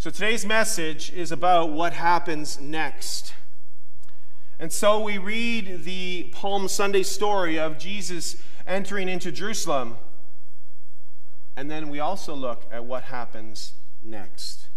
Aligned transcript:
So 0.00 0.08
today's 0.08 0.46
message 0.46 1.12
is 1.12 1.30
about 1.30 1.72
what 1.72 1.92
happens 1.92 2.58
next. 2.58 3.34
And 4.58 4.72
so 4.72 4.98
we 4.98 5.18
read 5.18 5.84
the 5.84 6.30
Palm 6.32 6.68
Sunday 6.68 7.02
story 7.02 7.58
of 7.58 7.78
Jesus 7.78 8.36
entering 8.66 9.10
into 9.10 9.30
Jerusalem. 9.30 9.98
And 11.54 11.70
then 11.70 11.90
we 11.90 12.00
also 12.00 12.34
look 12.34 12.64
at 12.72 12.86
what 12.86 13.02
happens 13.04 13.74
next. 14.02 14.68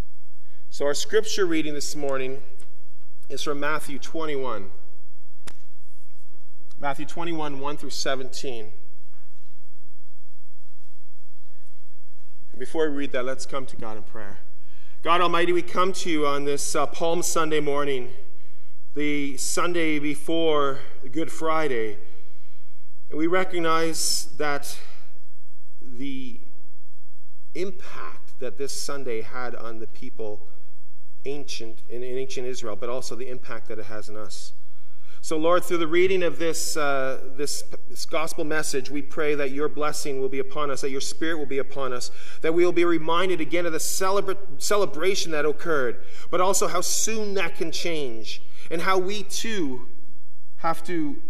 So 0.70 0.86
our 0.88 0.94
scripture 0.94 1.46
reading 1.46 1.74
this 1.74 1.96
morning 1.96 2.44
is 3.29 3.42
from 3.42 3.62
Matthew 3.62 3.99
21. 3.99 4.71
Matthew 6.81 7.05
21, 7.05 7.62
1 7.62 7.78
through 7.78 7.92
17. 7.92 8.74
And 12.51 12.60
before 12.60 12.90
we 12.90 12.97
read 12.97 13.13
that, 13.13 13.24
let's 13.24 13.46
come 13.46 13.65
to 13.67 13.78
God 13.78 13.96
in 13.96 14.03
prayer. 14.03 14.40
God 15.04 15.20
Almighty, 15.20 15.51
we 15.51 15.62
come 15.62 15.92
to 15.92 16.09
you 16.09 16.25
on 16.25 16.45
this 16.45 16.77
uh, 16.77 16.85
Palm 16.85 17.23
Sunday 17.23 17.59
morning, 17.59 18.13
the 18.93 19.35
Sunday 19.35 19.99
before 19.99 20.79
Good 21.12 21.29
Friday. 21.29 21.98
And 23.09 23.20
we 23.20 23.27
recognize 23.27 24.27
that 24.38 24.79
the 25.81 26.39
impact 27.53 28.39
that 28.39 28.57
this 28.57 28.81
Sunday 28.81 29.23
had 29.23 29.55
on 29.55 29.79
the 29.79 29.88
people 29.88 30.48
ancient 31.26 31.79
in, 31.90 32.01
in 32.01 32.17
ancient 32.17 32.48
Israel, 32.48 32.77
but 32.77 32.88
also 32.88 33.13
the 33.13 33.27
impact 33.27 33.67
that 33.67 33.79
it 33.79 33.88
has 33.88 34.09
on 34.09 34.15
us. 34.15 34.54
So, 35.23 35.38
Lord, 35.38 35.63
through 35.63 35.77
the 35.77 35.88
reading 35.88 36.22
of 36.22 36.38
this, 36.38 36.76
uh, 36.76 37.30
this, 37.38 37.63
this, 37.88 38.05
gospel 38.05 38.44
message, 38.44 38.90
we 38.90 39.02
pray 39.02 39.36
that 39.36 39.52
your 39.52 39.70
blessing 39.70 40.20
will 40.20 40.27
be 40.27 40.40
upon 40.40 40.70
us, 40.70 40.82
that 40.82 40.90
your 40.90 40.99
spirit 40.99 41.38
will 41.38 41.46
be 41.46 41.59
upon 41.59 41.94
us, 41.94 42.12
that 42.41 42.54
we 42.54 42.66
will 42.66 42.73
be 42.73 42.84
reminded 42.84 43.40
again 43.40 43.66
of 43.66 43.72
the 43.72 43.77
celebra- 43.77 44.38
celebration 44.58 45.32
that 45.32 45.46
occurred, 45.46 46.04
but 46.30 46.41
also 46.41 46.68
how 46.68 46.82
soon 46.82 47.36
that 47.36 47.55
can 47.55 47.72
change, 47.72 48.41
and 48.70 48.82
how 48.82 48.98
we 48.98 49.24
too 49.24 49.88
have 50.57 50.84
to 50.84 51.21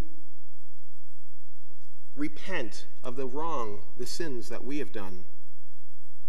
repent 2.15 2.87
of 3.03 3.15
the 3.15 3.27
wrong, 3.27 3.81
the 3.99 4.07
sins 4.07 4.49
that 4.49 4.65
we 4.65 4.79
have 4.79 4.91
done, 4.91 5.23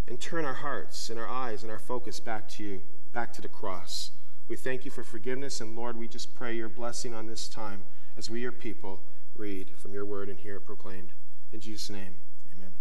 and 0.06 0.20
turn 0.20 0.44
our 0.44 0.52
hearts 0.52 1.08
and 1.08 1.18
our 1.18 1.28
eyes 1.28 1.62
and 1.62 1.72
our 1.72 1.78
focus 1.78 2.20
back 2.20 2.46
to 2.46 2.62
you, 2.62 2.82
back 3.14 3.32
to 3.32 3.40
the 3.40 3.48
cross. 3.48 4.10
We 4.48 4.56
thank 4.56 4.84
you 4.84 4.90
for 4.90 5.02
forgiveness, 5.02 5.60
and 5.60 5.74
Lord, 5.74 5.96
we 5.96 6.06
just 6.06 6.34
pray 6.34 6.54
your 6.54 6.68
blessing 6.68 7.14
on 7.14 7.26
this 7.26 7.48
time 7.48 7.84
as 8.16 8.28
we, 8.28 8.40
your 8.40 8.52
people, 8.52 9.00
read 9.36 9.70
from 9.76 9.92
your 9.92 10.04
word 10.04 10.28
and 10.28 10.38
hear 10.38 10.56
it 10.56 10.66
proclaimed. 10.66 11.10
In 11.52 11.60
Jesus' 11.60 11.88
name, 11.88 12.14
amen. 12.54 12.72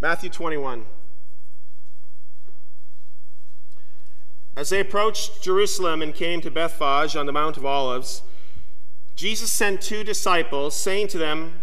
Matthew 0.00 0.28
21. 0.28 0.84
As 4.56 4.68
they 4.68 4.80
approached 4.80 5.42
Jerusalem 5.42 6.02
and 6.02 6.14
came 6.14 6.40
to 6.42 6.50
Bethphage 6.50 7.16
on 7.16 7.24
the 7.24 7.32
Mount 7.32 7.56
of 7.56 7.64
Olives, 7.64 8.22
Jesus 9.14 9.50
sent 9.50 9.80
two 9.80 10.04
disciples, 10.04 10.74
saying 10.74 11.08
to 11.08 11.18
them, 11.18 11.62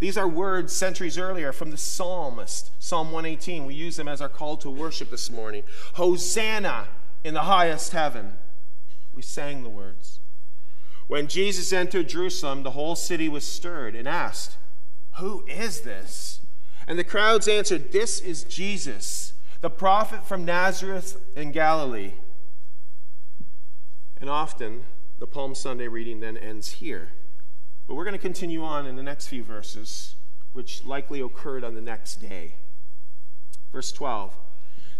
These 0.00 0.16
are 0.18 0.28
words 0.28 0.72
centuries 0.74 1.18
earlier 1.18 1.52
from 1.52 1.70
the 1.70 1.76
psalmist, 1.76 2.70
Psalm 2.78 3.12
118. 3.12 3.64
We 3.64 3.74
use 3.74 3.96
them 3.96 4.08
as 4.08 4.20
our 4.20 4.28
call 4.28 4.56
to 4.58 4.70
worship 4.70 5.10
this 5.10 5.30
morning. 5.30 5.62
Hosanna 5.94 6.88
in 7.22 7.34
the 7.34 7.42
highest 7.42 7.92
heaven. 7.92 8.34
We 9.14 9.22
sang 9.22 9.62
the 9.62 9.70
words. 9.70 10.18
When 11.06 11.28
Jesus 11.28 11.72
entered 11.72 12.08
Jerusalem, 12.08 12.62
the 12.62 12.72
whole 12.72 12.96
city 12.96 13.28
was 13.28 13.46
stirred 13.46 13.94
and 13.94 14.08
asked, 14.08 14.56
Who 15.18 15.44
is 15.46 15.82
this? 15.82 16.40
And 16.86 16.98
the 16.98 17.04
crowds 17.04 17.48
answered, 17.48 17.92
This 17.92 18.20
is 18.20 18.44
Jesus, 18.44 19.32
the 19.60 19.70
prophet 19.70 20.26
from 20.26 20.44
Nazareth 20.44 21.20
in 21.36 21.52
Galilee. 21.52 22.14
And 24.20 24.28
often, 24.28 24.84
the 25.18 25.26
Palm 25.26 25.54
Sunday 25.54 25.88
reading 25.88 26.20
then 26.20 26.36
ends 26.36 26.72
here. 26.72 27.12
But 27.86 27.94
we're 27.94 28.04
going 28.04 28.12
to 28.12 28.18
continue 28.18 28.62
on 28.64 28.86
in 28.86 28.96
the 28.96 29.02
next 29.02 29.26
few 29.26 29.44
verses, 29.44 30.14
which 30.52 30.84
likely 30.84 31.20
occurred 31.20 31.64
on 31.64 31.74
the 31.74 31.80
next 31.80 32.16
day. 32.16 32.54
Verse 33.72 33.92
12 33.92 34.36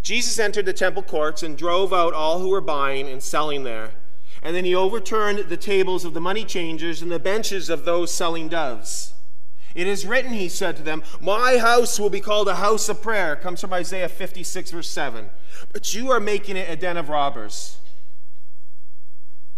Jesus 0.03 0.39
entered 0.39 0.67
the 0.67 0.75
temple 0.75 1.03
courts 1.03 1.43
and 1.43 1.57
drove 1.57 1.93
out 1.93 2.13
all 2.13 2.41
who 2.41 2.51
were 2.51 2.61
buying 2.61 3.09
and 3.09 3.23
selling 3.23 3.63
there. 3.65 3.93
And 4.43 4.55
then 4.55 4.67
he 4.67 4.75
overturned 4.75 5.39
the 5.49 5.57
tables 5.57 6.05
of 6.05 6.13
the 6.13 6.21
money 6.21 6.45
changers 6.45 7.01
and 7.01 7.11
the 7.11 7.19
benches 7.19 7.71
of 7.71 7.87
those 7.87 8.13
selling 8.13 8.49
doves. 8.49 9.15
It 9.75 9.87
is 9.87 10.07
written, 10.07 10.33
he 10.33 10.49
said 10.49 10.77
to 10.77 10.83
them, 10.83 11.03
My 11.21 11.57
house 11.57 11.99
will 11.99 12.11
be 12.11 12.21
called 12.21 12.49
a 12.49 12.57
house 12.57 12.89
of 12.89 13.03
prayer. 13.03 13.35
Comes 13.35 13.61
from 13.61 13.73
Isaiah 13.73 14.09
56, 14.09 14.71
verse 14.71 14.89
7. 14.89 15.31
But 15.73 15.95
you 15.95 16.11
are 16.11 16.21
making 16.21 16.57
it 16.57 16.69
a 16.69 16.77
den 16.77 16.97
of 16.97 17.09
robbers. 17.09 17.79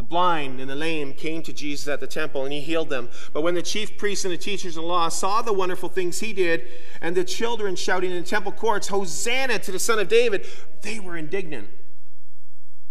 The 0.07 0.11
blind 0.11 0.61
and 0.61 0.71
the 0.71 0.77
lame 0.77 1.15
came 1.15 1.43
to 1.43 1.53
Jesus 1.53 1.89
at 1.89 1.99
the 1.99 2.07
temple, 2.07 2.45
and 2.45 2.53
he 2.53 2.61
healed 2.61 2.91
them. 2.91 3.09
But 3.33 3.43
when 3.43 3.55
the 3.55 3.63
chief 3.63 3.99
priests 3.99 4.25
and 4.25 4.33
the 4.33 4.39
teachers 4.39 4.77
of 4.77 4.85
law 4.85 5.09
saw 5.09 5.43
the 5.43 5.53
wonderful 5.53 5.89
things 5.89 6.21
he 6.21 6.33
did, 6.33 6.63
and 7.01 7.17
the 7.17 7.25
children 7.25 7.75
shouting 7.75 8.13
in 8.13 8.17
the 8.17 8.23
temple 8.23 8.53
courts, 8.53 8.87
Hosanna 8.87 9.59
to 9.59 9.73
the 9.73 9.81
Son 9.81 9.99
of 9.99 10.09
David, 10.09 10.47
they 10.83 11.01
were 11.01 11.17
indignant. 11.17 11.71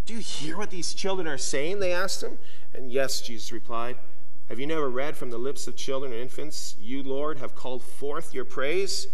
Do 0.04 0.12
you 0.12 0.20
hear 0.20 0.58
what 0.58 0.68
these 0.68 0.92
children 0.92 1.26
are 1.26 1.38
saying? 1.38 1.80
They 1.80 1.90
asked 1.90 2.22
him. 2.22 2.38
And 2.74 2.92
yes, 2.92 3.22
Jesus 3.22 3.50
replied. 3.50 3.96
Have 4.50 4.60
you 4.60 4.66
never 4.66 4.90
read 4.90 5.16
from 5.16 5.30
the 5.30 5.38
lips 5.38 5.66
of 5.66 5.74
children 5.74 6.12
and 6.12 6.20
infants, 6.20 6.76
You, 6.78 7.02
Lord, 7.02 7.38
have 7.38 7.54
called 7.54 7.82
forth 7.82 8.34
your 8.34 8.44
praise? 8.44 9.08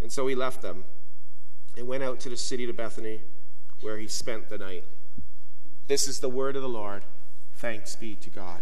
And 0.00 0.10
so 0.10 0.26
he 0.26 0.34
left 0.34 0.60
them 0.60 0.84
and 1.76 1.86
went 1.86 2.02
out 2.02 2.18
to 2.20 2.28
the 2.28 2.36
city 2.36 2.66
to 2.66 2.72
Bethany, 2.72 3.20
where 3.80 3.96
he 3.96 4.08
spent 4.08 4.48
the 4.48 4.58
night. 4.58 4.84
This 5.88 6.08
is 6.08 6.20
the 6.20 6.28
word 6.28 6.56
of 6.56 6.62
the 6.62 6.68
Lord. 6.68 7.02
Thanks 7.54 7.96
be 7.96 8.14
to 8.16 8.30
God. 8.30 8.60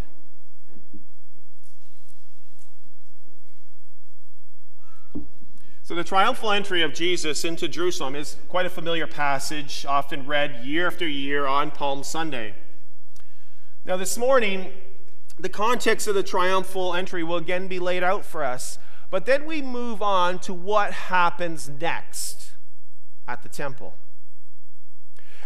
So, 5.83 5.97
the 5.97 6.05
triumphal 6.05 6.53
entry 6.53 6.83
of 6.83 6.95
Jesus 6.95 7.45
into 7.45 7.67
Jerusalem 7.67 8.15
is 8.15 8.37
quite 8.49 8.65
a 8.65 8.71
familiar 8.71 9.09
passage, 9.09 9.85
often 9.85 10.25
read 10.25 10.65
year 10.65 10.87
after 10.87 11.09
year 11.09 11.47
on 11.47 11.73
Palm 11.73 12.05
Sunday. 12.05 12.55
Now, 13.85 13.97
this 13.97 14.17
morning, 14.17 14.71
the 15.37 15.49
context 15.49 16.07
of 16.07 16.15
the 16.15 16.23
triumphal 16.23 16.95
entry 16.95 17.25
will 17.25 17.39
again 17.39 17.67
be 17.67 17.81
laid 17.81 18.05
out 18.05 18.25
for 18.25 18.45
us, 18.45 18.79
but 19.11 19.27
then 19.27 19.47
we 19.47 19.63
move 19.63 20.01
on 20.01 20.39
to 20.41 20.55
what 20.55 20.93
happens 20.93 21.69
next 21.69 22.53
at 23.27 23.43
the 23.43 23.49
temple. 23.49 23.97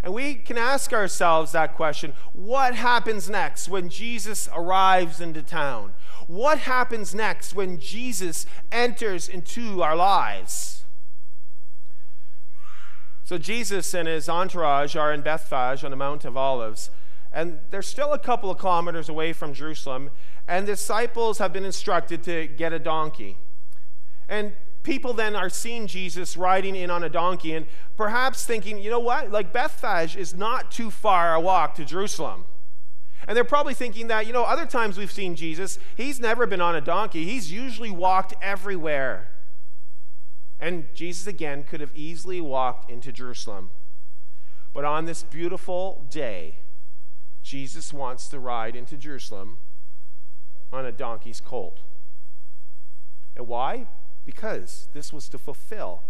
And 0.04 0.12
we 0.12 0.34
can 0.34 0.58
ask 0.58 0.92
ourselves 0.92 1.52
that 1.52 1.74
question 1.74 2.12
what 2.34 2.74
happens 2.74 3.30
next 3.30 3.70
when 3.70 3.88
Jesus 3.88 4.50
arrives 4.54 5.18
into 5.18 5.42
town? 5.42 5.94
What 6.26 6.58
happens 6.58 7.14
next 7.14 7.54
when 7.54 7.78
Jesus 7.78 8.44
enters 8.70 9.28
into 9.28 9.82
our 9.82 9.96
lives? 9.96 10.84
So, 13.24 13.38
Jesus 13.38 13.94
and 13.94 14.06
his 14.06 14.28
entourage 14.28 14.94
are 14.94 15.10
in 15.10 15.22
Bethphage 15.22 15.82
on 15.82 15.90
the 15.90 15.96
Mount 15.96 16.26
of 16.26 16.36
Olives, 16.36 16.90
and 17.32 17.60
they're 17.70 17.80
still 17.80 18.12
a 18.12 18.18
couple 18.18 18.50
of 18.50 18.58
kilometers 18.58 19.08
away 19.08 19.32
from 19.32 19.54
Jerusalem, 19.54 20.10
and 20.46 20.68
the 20.68 20.72
disciples 20.72 21.38
have 21.38 21.50
been 21.50 21.64
instructed 21.64 22.22
to 22.24 22.46
get 22.46 22.74
a 22.74 22.78
donkey. 22.78 23.38
And 24.28 24.52
people 24.84 25.14
then 25.14 25.34
are 25.34 25.48
seeing 25.48 25.88
Jesus 25.88 26.36
riding 26.36 26.76
in 26.76 26.90
on 26.90 27.02
a 27.02 27.08
donkey 27.08 27.54
and 27.54 27.66
perhaps 27.96 28.44
thinking, 28.44 28.78
you 28.78 28.90
know 28.90 29.00
what? 29.00 29.32
Like 29.32 29.52
Bethphage 29.52 30.14
is 30.14 30.34
not 30.34 30.70
too 30.70 30.90
far 30.90 31.34
a 31.34 31.40
walk 31.40 31.74
to 31.76 31.84
Jerusalem. 31.84 32.44
And 33.26 33.36
they're 33.36 33.44
probably 33.44 33.74
thinking 33.74 34.08
that, 34.08 34.26
you 34.26 34.32
know, 34.34 34.44
other 34.44 34.66
times 34.66 34.98
we've 34.98 35.10
seen 35.10 35.34
Jesus, 35.34 35.78
he's 35.96 36.20
never 36.20 36.46
been 36.46 36.60
on 36.60 36.76
a 36.76 36.80
donkey. 36.80 37.24
He's 37.24 37.50
usually 37.50 37.90
walked 37.90 38.34
everywhere. 38.42 39.28
And 40.60 40.86
Jesus, 40.94 41.26
again, 41.26 41.64
could 41.64 41.80
have 41.80 41.90
easily 41.94 42.40
walked 42.40 42.90
into 42.90 43.10
Jerusalem. 43.10 43.70
But 44.74 44.84
on 44.84 45.06
this 45.06 45.22
beautiful 45.22 46.06
day, 46.10 46.58
Jesus 47.42 47.92
wants 47.92 48.28
to 48.28 48.38
ride 48.38 48.76
into 48.76 48.96
Jerusalem 48.96 49.58
on 50.72 50.84
a 50.84 50.92
donkey's 50.92 51.40
colt. 51.40 51.80
And 53.36 53.48
why? 53.48 53.86
Because 54.24 54.88
this 54.92 55.12
was 55.12 55.28
to 55.30 55.38
fulfill 55.38 56.02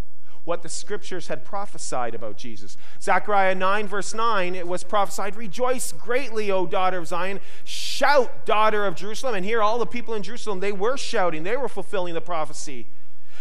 what 0.44 0.62
the 0.62 0.68
scriptures 0.68 1.28
had 1.28 1.44
prophesied 1.44 2.14
about 2.14 2.36
Jesus. 2.36 2.76
Zechariah 3.00 3.54
9, 3.54 3.86
verse 3.88 4.12
9, 4.12 4.54
it 4.54 4.68
was 4.68 4.84
prophesied, 4.84 5.36
Rejoice 5.36 5.90
greatly, 5.92 6.50
O 6.50 6.66
daughter 6.66 6.98
of 6.98 7.08
Zion. 7.08 7.40
Shout, 7.64 8.44
daughter 8.44 8.86
of 8.86 8.94
Jerusalem. 8.94 9.34
And 9.34 9.44
here, 9.44 9.62
all 9.62 9.78
the 9.78 9.86
people 9.86 10.12
in 10.12 10.22
Jerusalem, 10.22 10.60
they 10.60 10.72
were 10.72 10.98
shouting, 10.98 11.44
they 11.44 11.56
were 11.56 11.68
fulfilling 11.68 12.14
the 12.14 12.20
prophecy. 12.20 12.86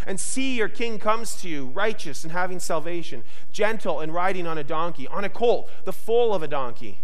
And 0.07 0.19
see, 0.19 0.55
your 0.55 0.69
king 0.69 0.97
comes 0.97 1.35
to 1.41 1.49
you, 1.49 1.67
righteous 1.67 2.23
and 2.23 2.31
having 2.31 2.59
salvation, 2.59 3.23
gentle 3.51 3.99
and 3.99 4.13
riding 4.13 4.47
on 4.47 4.57
a 4.57 4.63
donkey, 4.63 5.07
on 5.07 5.23
a 5.23 5.29
colt, 5.29 5.69
the 5.85 5.93
foal 5.93 6.33
of 6.33 6.43
a 6.43 6.47
donkey. 6.47 6.99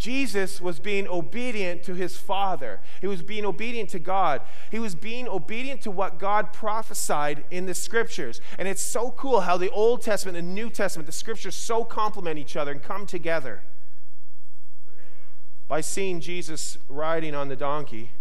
Jesus 0.00 0.62
was 0.62 0.80
being 0.80 1.06
obedient 1.06 1.82
to 1.82 1.92
his 1.92 2.16
Father. 2.16 2.80
He 3.02 3.06
was 3.06 3.20
being 3.20 3.44
obedient 3.44 3.90
to 3.90 3.98
God. 3.98 4.40
He 4.70 4.78
was 4.78 4.94
being 4.94 5.28
obedient 5.28 5.82
to 5.82 5.90
what 5.90 6.18
God 6.18 6.54
prophesied 6.54 7.44
in 7.50 7.66
the 7.66 7.74
scriptures. 7.74 8.40
And 8.58 8.66
it's 8.66 8.80
so 8.80 9.10
cool 9.10 9.42
how 9.42 9.58
the 9.58 9.68
Old 9.68 10.00
Testament 10.00 10.38
and 10.38 10.54
New 10.54 10.70
Testament, 10.70 11.04
the 11.04 11.12
scriptures 11.12 11.54
so 11.54 11.84
complement 11.84 12.38
each 12.38 12.56
other 12.56 12.72
and 12.72 12.82
come 12.82 13.04
together. 13.04 13.60
By 15.68 15.82
seeing 15.82 16.22
Jesus 16.22 16.78
riding 16.88 17.34
on 17.34 17.48
the 17.48 17.56
donkey, 17.56 18.12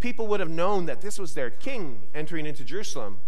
people 0.00 0.26
would 0.28 0.40
have 0.40 0.48
known 0.48 0.86
that 0.86 1.02
this 1.02 1.18
was 1.18 1.34
their 1.34 1.50
king 1.50 2.04
entering 2.14 2.46
into 2.46 2.64
Jerusalem 2.64 3.20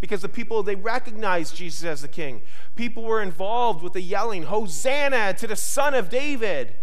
because 0.00 0.22
the 0.22 0.28
people 0.28 0.62
they 0.62 0.74
recognized 0.74 1.56
Jesus 1.56 1.84
as 1.84 2.02
the 2.02 2.08
king. 2.08 2.42
People 2.74 3.04
were 3.04 3.22
involved 3.22 3.82
with 3.82 3.92
the 3.92 4.00
yelling, 4.00 4.44
"Hosanna 4.44 5.34
to 5.34 5.46
the 5.46 5.56
son 5.56 5.94
of 5.94 6.08
David." 6.08 6.76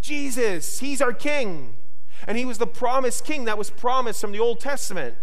Jesus, 0.00 0.80
he's 0.80 1.02
our 1.02 1.12
king. 1.12 1.76
And 2.26 2.36
he 2.36 2.44
was 2.44 2.58
the 2.58 2.66
promised 2.66 3.24
king 3.24 3.44
that 3.44 3.56
was 3.56 3.70
promised 3.70 4.20
from 4.20 4.32
the 4.32 4.40
Old 4.40 4.60
Testament. 4.60 5.16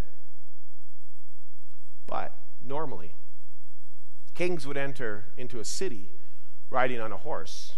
But 2.07 2.36
normally, 2.63 3.13
kings 4.33 4.66
would 4.66 4.78
enter 4.78 5.25
into 5.38 5.60
a 5.60 5.66
city 5.66 6.10
riding 6.69 7.00
on 7.00 7.12
a 7.12 7.18
horse. 7.18 7.75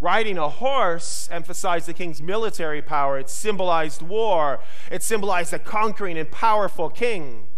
Riding 0.00 0.38
a 0.38 0.48
horse 0.48 1.28
emphasized 1.30 1.86
the 1.86 1.94
king's 1.94 2.20
military 2.20 2.82
power. 2.82 3.18
It 3.18 3.30
symbolized 3.30 4.02
war. 4.02 4.60
It 4.90 5.02
symbolized 5.02 5.52
a 5.52 5.58
conquering 5.58 6.18
and 6.18 6.30
powerful 6.30 6.90
king. 6.90 7.48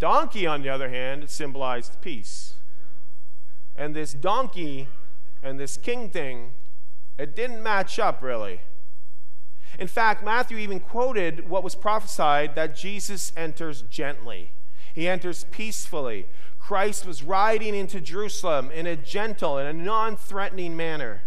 Donkey, 0.00 0.46
on 0.46 0.62
the 0.62 0.68
other 0.68 0.88
hand, 0.88 1.30
symbolized 1.30 2.00
peace. 2.00 2.54
And 3.76 3.94
this 3.94 4.12
donkey 4.12 4.88
and 5.42 5.60
this 5.60 5.76
king 5.76 6.10
thing, 6.10 6.52
it 7.18 7.36
didn't 7.36 7.62
match 7.62 7.98
up 7.98 8.22
really. 8.22 8.62
In 9.78 9.86
fact, 9.86 10.24
Matthew 10.24 10.58
even 10.58 10.80
quoted 10.80 11.48
what 11.48 11.62
was 11.62 11.74
prophesied 11.74 12.54
that 12.54 12.74
Jesus 12.74 13.32
enters 13.36 13.82
gently. 13.82 14.50
He 14.94 15.06
enters 15.06 15.44
peacefully. 15.50 16.26
Christ 16.58 17.06
was 17.06 17.22
riding 17.22 17.74
into 17.74 18.00
Jerusalem 18.00 18.70
in 18.70 18.86
a 18.86 18.96
gentle 18.96 19.58
and 19.58 19.68
a 19.68 19.82
non 19.82 20.16
threatening 20.16 20.76
manner. 20.76 21.22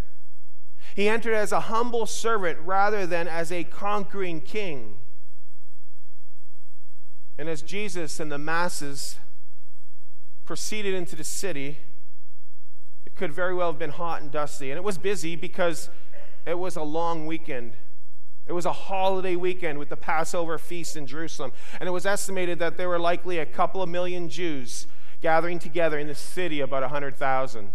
He 0.95 1.07
entered 1.07 1.33
as 1.33 1.51
a 1.51 1.61
humble 1.61 2.05
servant 2.05 2.59
rather 2.59 3.07
than 3.07 3.27
as 3.27 3.51
a 3.51 3.63
conquering 3.63 4.41
king. 4.41 4.97
And 7.37 7.49
as 7.49 7.61
Jesus 7.61 8.19
and 8.19 8.31
the 8.31 8.37
masses 8.37 9.17
proceeded 10.45 10.93
into 10.93 11.15
the 11.15 11.23
city, 11.23 11.79
it 13.05 13.15
could 13.15 13.33
very 13.33 13.53
well 13.53 13.71
have 13.71 13.79
been 13.79 13.91
hot 13.91 14.21
and 14.21 14.31
dusty. 14.31 14.71
And 14.71 14.77
it 14.77 14.83
was 14.83 14.97
busy 14.97 15.35
because 15.35 15.89
it 16.45 16.59
was 16.59 16.75
a 16.75 16.83
long 16.83 17.25
weekend. 17.25 17.75
It 18.45 18.53
was 18.53 18.65
a 18.65 18.73
holiday 18.73 19.35
weekend 19.35 19.79
with 19.79 19.89
the 19.89 19.97
Passover 19.97 20.57
feast 20.57 20.97
in 20.97 21.07
Jerusalem. 21.07 21.53
And 21.79 21.87
it 21.87 21.91
was 21.91 22.05
estimated 22.05 22.59
that 22.59 22.77
there 22.77 22.89
were 22.89 22.99
likely 22.99 23.39
a 23.39 23.45
couple 23.45 23.81
of 23.81 23.89
million 23.89 24.29
Jews 24.29 24.85
gathering 25.21 25.57
together 25.57 25.97
in 25.97 26.07
the 26.07 26.15
city, 26.15 26.59
about 26.59 26.81
100,000. 26.81 27.71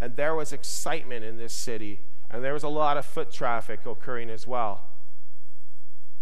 And 0.00 0.16
there 0.16 0.34
was 0.34 0.52
excitement 0.52 1.24
in 1.24 1.38
this 1.38 1.54
city, 1.54 2.00
and 2.28 2.42
there 2.42 2.52
was 2.52 2.64
a 2.64 2.68
lot 2.68 2.96
of 2.96 3.06
foot 3.06 3.30
traffic 3.30 3.86
occurring 3.86 4.28
as 4.28 4.46
well. 4.46 4.82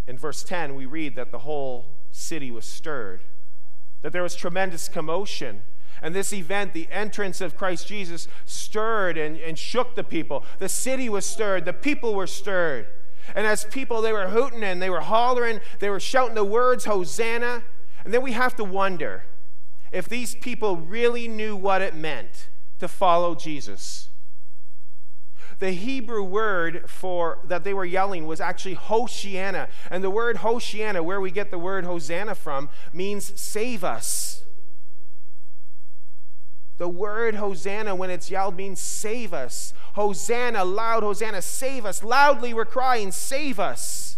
In 0.07 0.19
verse 0.19 0.43
10, 0.43 0.75
we 0.75 0.85
read 0.85 1.17
that 1.17 1.33
the 1.33 1.39
whole 1.39 1.92
city 2.12 2.50
was 2.50 2.64
stirred, 2.64 3.23
that 4.03 4.12
there 4.12 4.23
was 4.23 4.37
tremendous 4.37 4.88
commotion. 4.88 5.62
And 6.00 6.14
this 6.14 6.32
event, 6.32 6.73
the 6.73 6.88
entrance 6.91 7.41
of 7.41 7.56
Christ 7.56 7.87
Jesus, 7.87 8.29
stirred 8.44 9.17
and, 9.17 9.37
and 9.37 9.59
shook 9.59 9.94
the 9.94 10.05
people. 10.05 10.44
The 10.59 10.69
city 10.69 11.09
was 11.09 11.26
stirred, 11.26 11.64
the 11.64 11.73
people 11.73 12.14
were 12.14 12.26
stirred. 12.26 12.87
And 13.35 13.47
as 13.47 13.64
people, 13.64 14.03
they 14.03 14.12
were 14.12 14.29
hooting 14.29 14.64
and 14.64 14.82
they 14.82 14.91
were 14.91 15.00
hollering, 15.00 15.61
they 15.79 15.91
were 15.91 16.00
shouting 16.00 16.35
the 16.35 16.44
words, 16.44 16.85
Hosanna. 16.85 17.62
And 18.05 18.12
then 18.12 18.23
we 18.23 18.32
have 18.32 18.56
to 18.56 18.65
wonder 18.65 19.25
if 19.93 20.08
these 20.08 20.35
people 20.35 20.76
really 20.76 21.29
knew 21.29 21.55
what 21.55 21.82
it 21.82 21.94
meant 21.94 22.49
to 22.81 22.88
follow 22.88 23.35
Jesus. 23.35 24.08
The 25.62 25.70
Hebrew 25.70 26.25
word 26.25 26.91
for 26.91 27.38
that 27.44 27.62
they 27.62 27.73
were 27.73 27.85
yelling 27.85 28.26
was 28.26 28.41
actually 28.41 28.75
Hoshiana. 28.75 29.69
And 29.93 30.03
the 30.03 30.11
word 30.11 30.38
Hoshiana, 30.38 31.05
where 31.05 31.20
we 31.20 31.31
get 31.31 31.53
the 31.53 31.59
word 31.59 31.85
Hosanna 31.85 32.35
from, 32.35 32.69
means 32.93 33.41
save 33.41 33.85
us. 33.85 34.43
The 36.79 36.88
word 36.88 37.37
Hosanna, 37.37 37.94
when 37.94 38.11
it's 38.11 38.29
yelled, 38.29 38.56
means 38.56 38.81
save 38.81 39.32
us. 39.32 39.73
Hosanna, 39.93 40.64
loud 40.64 41.05
Hosanna, 41.05 41.41
save 41.41 41.87
us. 41.87 42.03
Loudly 42.03 42.53
we're 42.53 42.65
crying, 42.65 43.12
save 43.12 43.61
us. 43.61 44.17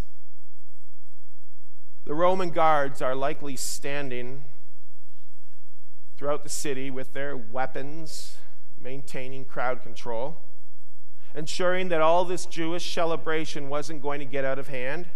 The 2.06 2.14
Roman 2.14 2.52
guards 2.52 3.02
are 3.02 3.14
likely 3.14 3.56
standing 3.56 4.46
throughout 6.16 6.42
the 6.42 6.48
city 6.48 6.90
with 6.90 7.12
their 7.12 7.36
weapons, 7.36 8.38
maintaining 8.80 9.44
crowd 9.44 9.82
control 9.82 10.40
ensuring 11.34 11.88
that 11.88 12.00
all 12.00 12.24
this 12.24 12.46
Jewish 12.46 12.92
celebration 12.92 13.68
wasn't 13.68 14.02
going 14.02 14.20
to 14.20 14.24
get 14.24 14.44
out 14.44 14.58
of 14.58 14.68
hand. 14.68 15.06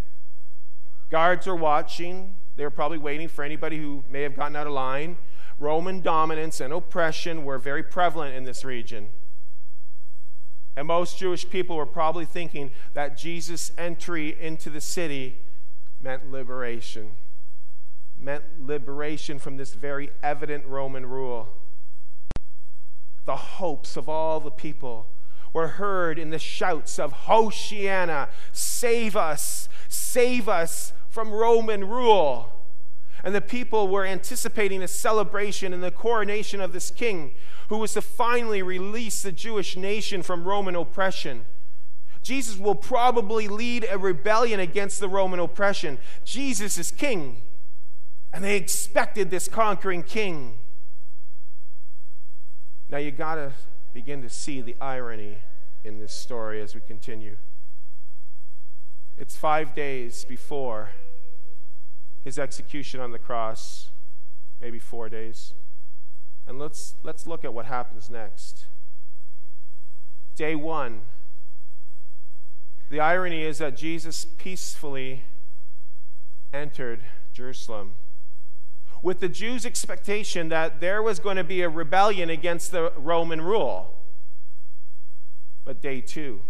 Guards 1.10 1.46
are 1.46 1.56
watching. 1.56 2.36
They 2.56 2.64
were 2.64 2.70
probably 2.70 2.98
waiting 2.98 3.28
for 3.28 3.44
anybody 3.44 3.78
who 3.78 4.04
may 4.10 4.22
have 4.22 4.36
gotten 4.36 4.56
out 4.56 4.66
of 4.66 4.72
line. 4.72 5.16
Roman 5.58 6.00
dominance 6.00 6.60
and 6.60 6.72
oppression 6.72 7.44
were 7.44 7.58
very 7.58 7.82
prevalent 7.82 8.34
in 8.34 8.44
this 8.44 8.64
region. 8.64 9.08
And 10.76 10.86
most 10.86 11.18
Jewish 11.18 11.48
people 11.48 11.76
were 11.76 11.86
probably 11.86 12.24
thinking 12.24 12.70
that 12.94 13.16
Jesus' 13.16 13.72
entry 13.76 14.36
into 14.40 14.70
the 14.70 14.80
city 14.80 15.38
meant 16.00 16.30
liberation, 16.30 17.12
meant 18.16 18.44
liberation 18.60 19.38
from 19.38 19.56
this 19.56 19.74
very 19.74 20.10
evident 20.22 20.64
Roman 20.66 21.06
rule. 21.06 21.48
The 23.24 23.36
hopes 23.36 23.96
of 23.96 24.08
all 24.08 24.40
the 24.40 24.50
people 24.50 25.06
were 25.52 25.68
heard 25.68 26.18
in 26.18 26.30
the 26.30 26.38
shouts 26.38 26.98
of 26.98 27.12
Hoshiana, 27.26 28.28
save 28.52 29.16
us, 29.16 29.68
save 29.88 30.48
us 30.48 30.92
from 31.08 31.30
Roman 31.30 31.88
rule. 31.88 32.52
And 33.24 33.34
the 33.34 33.40
people 33.40 33.88
were 33.88 34.06
anticipating 34.06 34.82
a 34.82 34.88
celebration 34.88 35.72
and 35.72 35.82
the 35.82 35.90
coronation 35.90 36.60
of 36.60 36.72
this 36.72 36.90
king 36.90 37.32
who 37.68 37.78
was 37.78 37.94
to 37.94 38.02
finally 38.02 38.62
release 38.62 39.22
the 39.22 39.32
Jewish 39.32 39.76
nation 39.76 40.22
from 40.22 40.44
Roman 40.44 40.76
oppression. 40.76 41.44
Jesus 42.22 42.58
will 42.58 42.74
probably 42.74 43.48
lead 43.48 43.86
a 43.90 43.98
rebellion 43.98 44.60
against 44.60 45.00
the 45.00 45.08
Roman 45.08 45.40
oppression. 45.40 45.98
Jesus 46.24 46.78
is 46.78 46.90
king, 46.90 47.42
and 48.32 48.44
they 48.44 48.56
expected 48.56 49.30
this 49.30 49.48
conquering 49.48 50.02
king. 50.02 50.58
Now 52.90 52.98
you 52.98 53.10
got 53.10 53.36
to 53.36 53.52
begin 53.92 54.22
to 54.22 54.28
see 54.28 54.60
the 54.60 54.76
irony 54.80 55.38
in 55.84 55.98
this 55.98 56.12
story 56.12 56.60
as 56.60 56.74
we 56.74 56.80
continue. 56.80 57.36
It's 59.16 59.36
five 59.36 59.74
days 59.74 60.24
before 60.24 60.90
his 62.24 62.38
execution 62.38 63.00
on 63.00 63.12
the 63.12 63.18
cross, 63.18 63.90
maybe 64.60 64.78
four 64.78 65.08
days. 65.08 65.54
And 66.46 66.58
let's, 66.58 66.94
let's 67.02 67.26
look 67.26 67.44
at 67.44 67.52
what 67.52 67.66
happens 67.66 68.08
next. 68.08 68.66
Day 70.36 70.54
one. 70.54 71.02
The 72.90 73.00
irony 73.00 73.42
is 73.42 73.58
that 73.58 73.76
Jesus 73.76 74.24
peacefully 74.24 75.24
entered 76.52 77.02
Jerusalem 77.32 77.92
with 79.02 79.20
the 79.20 79.28
Jews' 79.28 79.64
expectation 79.64 80.48
that 80.48 80.80
there 80.80 81.02
was 81.02 81.18
going 81.18 81.36
to 81.36 81.44
be 81.44 81.62
a 81.62 81.68
rebellion 81.68 82.30
against 82.30 82.72
the 82.72 82.92
Roman 82.96 83.40
rule. 83.40 83.94
But 85.64 85.80
day 85.80 86.00
two, 86.00 86.40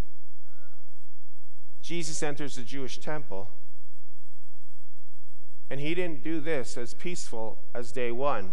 Jesus 1.80 2.22
enters 2.22 2.56
the 2.56 2.62
Jewish 2.62 2.98
temple. 2.98 3.50
And 5.70 5.80
he 5.80 5.94
didn't 5.94 6.24
do 6.24 6.40
this 6.40 6.76
as 6.76 6.94
peaceful 6.94 7.58
as 7.74 7.92
day 7.92 8.10
one. 8.10 8.52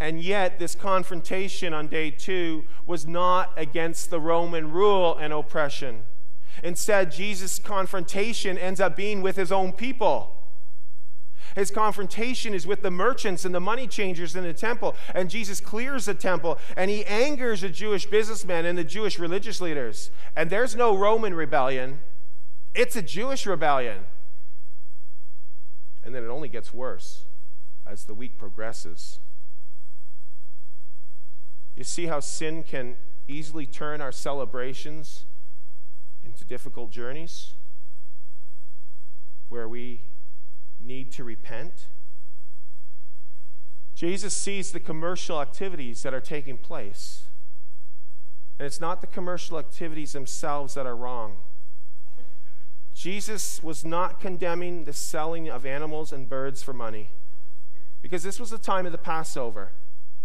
And 0.00 0.20
yet, 0.20 0.58
this 0.58 0.74
confrontation 0.74 1.72
on 1.72 1.86
day 1.86 2.10
two 2.10 2.64
was 2.86 3.06
not 3.06 3.52
against 3.56 4.10
the 4.10 4.20
Roman 4.20 4.72
rule 4.72 5.16
and 5.16 5.32
oppression. 5.32 6.04
Instead, 6.62 7.12
Jesus' 7.12 7.58
confrontation 7.58 8.58
ends 8.58 8.80
up 8.80 8.96
being 8.96 9.22
with 9.22 9.36
his 9.36 9.52
own 9.52 9.72
people. 9.72 10.37
His 11.58 11.72
confrontation 11.72 12.54
is 12.54 12.68
with 12.68 12.82
the 12.82 12.90
merchants 12.90 13.44
and 13.44 13.52
the 13.52 13.58
money 13.58 13.88
changers 13.88 14.36
in 14.36 14.44
the 14.44 14.52
temple. 14.52 14.94
And 15.12 15.28
Jesus 15.28 15.60
clears 15.60 16.04
the 16.04 16.14
temple 16.14 16.56
and 16.76 16.88
he 16.88 17.04
angers 17.06 17.62
the 17.62 17.68
Jewish 17.68 18.06
businessmen 18.06 18.64
and 18.64 18.78
the 18.78 18.84
Jewish 18.84 19.18
religious 19.18 19.60
leaders. 19.60 20.12
And 20.36 20.50
there's 20.50 20.76
no 20.76 20.96
Roman 20.96 21.34
rebellion, 21.34 21.98
it's 22.76 22.94
a 22.94 23.02
Jewish 23.02 23.44
rebellion. 23.44 24.04
And 26.04 26.14
then 26.14 26.22
it 26.22 26.28
only 26.28 26.48
gets 26.48 26.72
worse 26.72 27.24
as 27.84 28.04
the 28.04 28.14
week 28.14 28.38
progresses. 28.38 29.18
You 31.74 31.82
see 31.82 32.06
how 32.06 32.20
sin 32.20 32.62
can 32.62 32.94
easily 33.26 33.66
turn 33.66 34.00
our 34.00 34.12
celebrations 34.12 35.24
into 36.22 36.44
difficult 36.44 36.92
journeys 36.92 37.54
where 39.48 39.68
we 39.68 40.02
need 40.80 41.12
to 41.12 41.24
repent. 41.24 41.86
Jesus 43.94 44.32
sees 44.32 44.70
the 44.70 44.80
commercial 44.80 45.40
activities 45.40 46.02
that 46.02 46.14
are 46.14 46.20
taking 46.20 46.56
place. 46.56 47.24
And 48.58 48.66
it's 48.66 48.80
not 48.80 49.00
the 49.00 49.06
commercial 49.06 49.58
activities 49.58 50.12
themselves 50.12 50.74
that 50.74 50.86
are 50.86 50.96
wrong. 50.96 51.38
Jesus 52.94 53.62
was 53.62 53.84
not 53.84 54.18
condemning 54.18 54.84
the 54.84 54.92
selling 54.92 55.48
of 55.48 55.64
animals 55.64 56.12
and 56.12 56.28
birds 56.28 56.62
for 56.62 56.72
money 56.72 57.10
because 58.02 58.22
this 58.22 58.40
was 58.40 58.50
the 58.50 58.58
time 58.58 58.86
of 58.86 58.92
the 58.92 58.98
Passover. 58.98 59.72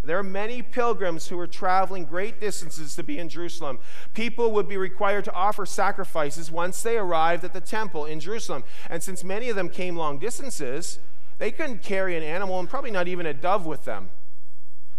There 0.06 0.18
are 0.18 0.24
many 0.24 0.62
pilgrims 0.62 1.28
who 1.28 1.38
were 1.38 1.48
traveling 1.48 2.04
great 2.04 2.42
distances 2.42 2.94
to 2.96 3.04
be 3.04 3.18
in 3.18 3.30
Jerusalem. 3.30 3.80
People 4.14 4.52
would 4.52 4.68
be 4.68 4.76
required 4.76 5.24
to 5.26 5.34
offer 5.34 5.66
sacrifices 5.66 6.52
once 6.52 6.82
they 6.84 6.98
arrived 6.98 7.46
at 7.46 7.54
the 7.54 7.62
temple 7.62 8.06
in 8.06 8.20
Jerusalem. 8.20 8.66
And 8.90 9.02
since 9.02 9.24
many 9.24 9.50
of 9.50 9.56
them 9.56 9.70
came 9.70 9.96
long 9.96 10.20
distances, 10.20 11.00
they 11.38 11.52
couldn't 11.52 11.84
carry 11.84 12.18
an 12.18 12.24
animal 12.24 12.60
and 12.60 12.70
probably 12.70 12.92
not 12.92 13.08
even 13.08 13.26
a 13.26 13.34
dove 13.34 13.66
with 13.66 13.86
them. 13.86 14.10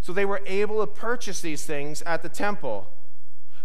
So 0.01 0.15
they 0.15 0.25
were 0.25 0.41
able 0.47 0.81
to 0.81 0.87
purchase 0.87 1.43
these 1.43 1.67
things 1.67 2.01
at 2.03 2.23
the 2.23 2.31
temple. 2.31 2.89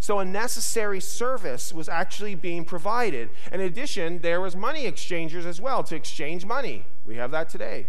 So 0.02 0.20
a 0.20 0.26
necessary 0.26 1.00
service 1.00 1.74
was 1.74 1.88
actually 1.88 2.36
being 2.36 2.66
provided. 2.66 3.30
In 3.52 3.62
addition, 3.62 4.20
there 4.20 4.42
was 4.42 4.58
money 4.58 4.86
exchangers 4.86 5.46
as 5.46 5.62
well 5.62 5.84
to 5.86 5.96
exchange 5.96 6.46
money. 6.46 6.86
We 7.06 7.16
have 7.16 7.32
that 7.32 7.48
today 7.48 7.88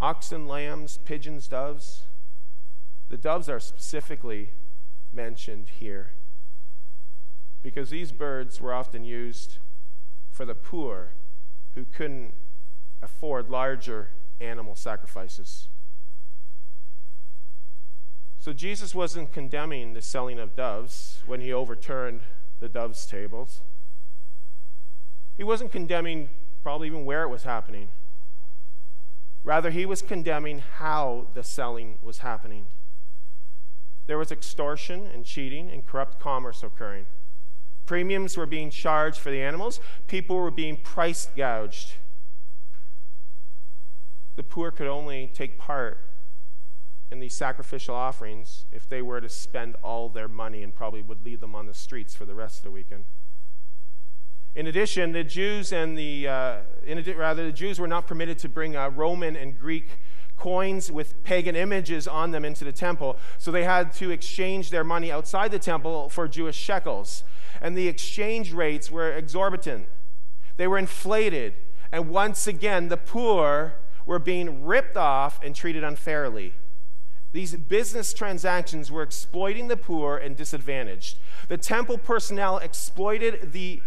oxen, 0.00 0.46
lambs, 0.46 0.98
pigeons, 1.04 1.48
doves. 1.48 2.04
The 3.08 3.16
doves 3.16 3.48
are 3.48 3.60
specifically 3.60 4.52
mentioned 5.12 5.70
here 5.80 6.12
because 7.62 7.90
these 7.90 8.12
birds 8.12 8.60
were 8.60 8.72
often 8.72 9.04
used 9.04 9.58
for 10.30 10.44
the 10.44 10.54
poor 10.54 11.14
who 11.74 11.84
couldn't 11.84 12.34
afford 13.02 13.48
larger 13.48 14.10
animal 14.40 14.74
sacrifices. 14.74 15.68
So 18.38 18.52
Jesus 18.52 18.94
wasn't 18.94 19.32
condemning 19.32 19.94
the 19.94 20.02
selling 20.02 20.38
of 20.38 20.54
doves 20.54 21.22
when 21.26 21.40
he 21.40 21.52
overturned 21.52 22.20
the 22.60 22.68
doves' 22.68 23.04
tables. 23.06 23.62
He 25.36 25.44
wasn't 25.44 25.72
condemning 25.72 26.30
probably 26.62 26.86
even 26.86 27.04
where 27.04 27.22
it 27.22 27.28
was 27.28 27.42
happening. 27.42 27.88
Rather, 29.48 29.70
he 29.70 29.86
was 29.86 30.02
condemning 30.02 30.62
how 30.76 31.28
the 31.32 31.42
selling 31.42 31.96
was 32.02 32.18
happening. 32.18 32.66
There 34.06 34.18
was 34.18 34.30
extortion 34.30 35.06
and 35.06 35.24
cheating 35.24 35.70
and 35.70 35.86
corrupt 35.86 36.20
commerce 36.20 36.62
occurring. 36.62 37.06
Premiums 37.86 38.36
were 38.36 38.44
being 38.44 38.68
charged 38.68 39.16
for 39.16 39.30
the 39.30 39.40
animals, 39.40 39.80
people 40.06 40.36
were 40.36 40.50
being 40.50 40.76
price 40.76 41.30
gouged. 41.34 41.92
The 44.36 44.42
poor 44.42 44.70
could 44.70 44.86
only 44.86 45.30
take 45.32 45.56
part 45.56 45.96
in 47.10 47.18
these 47.18 47.32
sacrificial 47.32 47.94
offerings 47.94 48.66
if 48.70 48.86
they 48.86 49.00
were 49.00 49.22
to 49.22 49.30
spend 49.30 49.76
all 49.82 50.10
their 50.10 50.28
money 50.28 50.62
and 50.62 50.74
probably 50.74 51.00
would 51.00 51.24
leave 51.24 51.40
them 51.40 51.54
on 51.54 51.64
the 51.64 51.72
streets 51.72 52.14
for 52.14 52.26
the 52.26 52.34
rest 52.34 52.58
of 52.58 52.64
the 52.64 52.70
weekend. 52.70 53.06
In 54.58 54.66
addition, 54.66 55.12
the 55.12 55.22
Jews 55.22 55.72
and 55.72 55.96
the 55.96 56.26
uh, 56.26 56.56
in, 56.84 57.00
rather 57.16 57.46
the 57.46 57.52
Jews 57.52 57.78
were 57.78 57.86
not 57.86 58.08
permitted 58.08 58.40
to 58.40 58.48
bring 58.48 58.74
uh, 58.74 58.88
Roman 58.88 59.36
and 59.36 59.56
Greek 59.56 60.00
coins 60.36 60.90
with 60.90 61.22
pagan 61.22 61.54
images 61.54 62.08
on 62.08 62.32
them 62.32 62.44
into 62.44 62.64
the 62.64 62.72
temple, 62.72 63.18
so 63.38 63.52
they 63.52 63.62
had 63.62 63.92
to 63.92 64.10
exchange 64.10 64.70
their 64.70 64.82
money 64.82 65.12
outside 65.12 65.52
the 65.52 65.60
temple 65.60 66.08
for 66.08 66.26
Jewish 66.26 66.56
shekels, 66.56 67.22
and 67.60 67.78
the 67.78 67.86
exchange 67.86 68.52
rates 68.52 68.90
were 68.90 69.12
exorbitant. 69.12 69.86
They 70.56 70.66
were 70.66 70.78
inflated, 70.78 71.54
and 71.92 72.10
once 72.10 72.48
again, 72.48 72.88
the 72.88 72.96
poor 72.96 73.74
were 74.06 74.18
being 74.18 74.64
ripped 74.64 74.96
off 74.96 75.38
and 75.40 75.54
treated 75.54 75.84
unfairly. 75.84 76.54
These 77.30 77.54
business 77.56 78.12
transactions 78.12 78.90
were 78.90 79.02
exploiting 79.02 79.68
the 79.68 79.76
poor 79.76 80.16
and 80.16 80.34
disadvantaged. 80.34 81.18
The 81.46 81.58
temple 81.58 81.98
personnel 81.98 82.58
exploited 82.58 83.52
the 83.52 83.82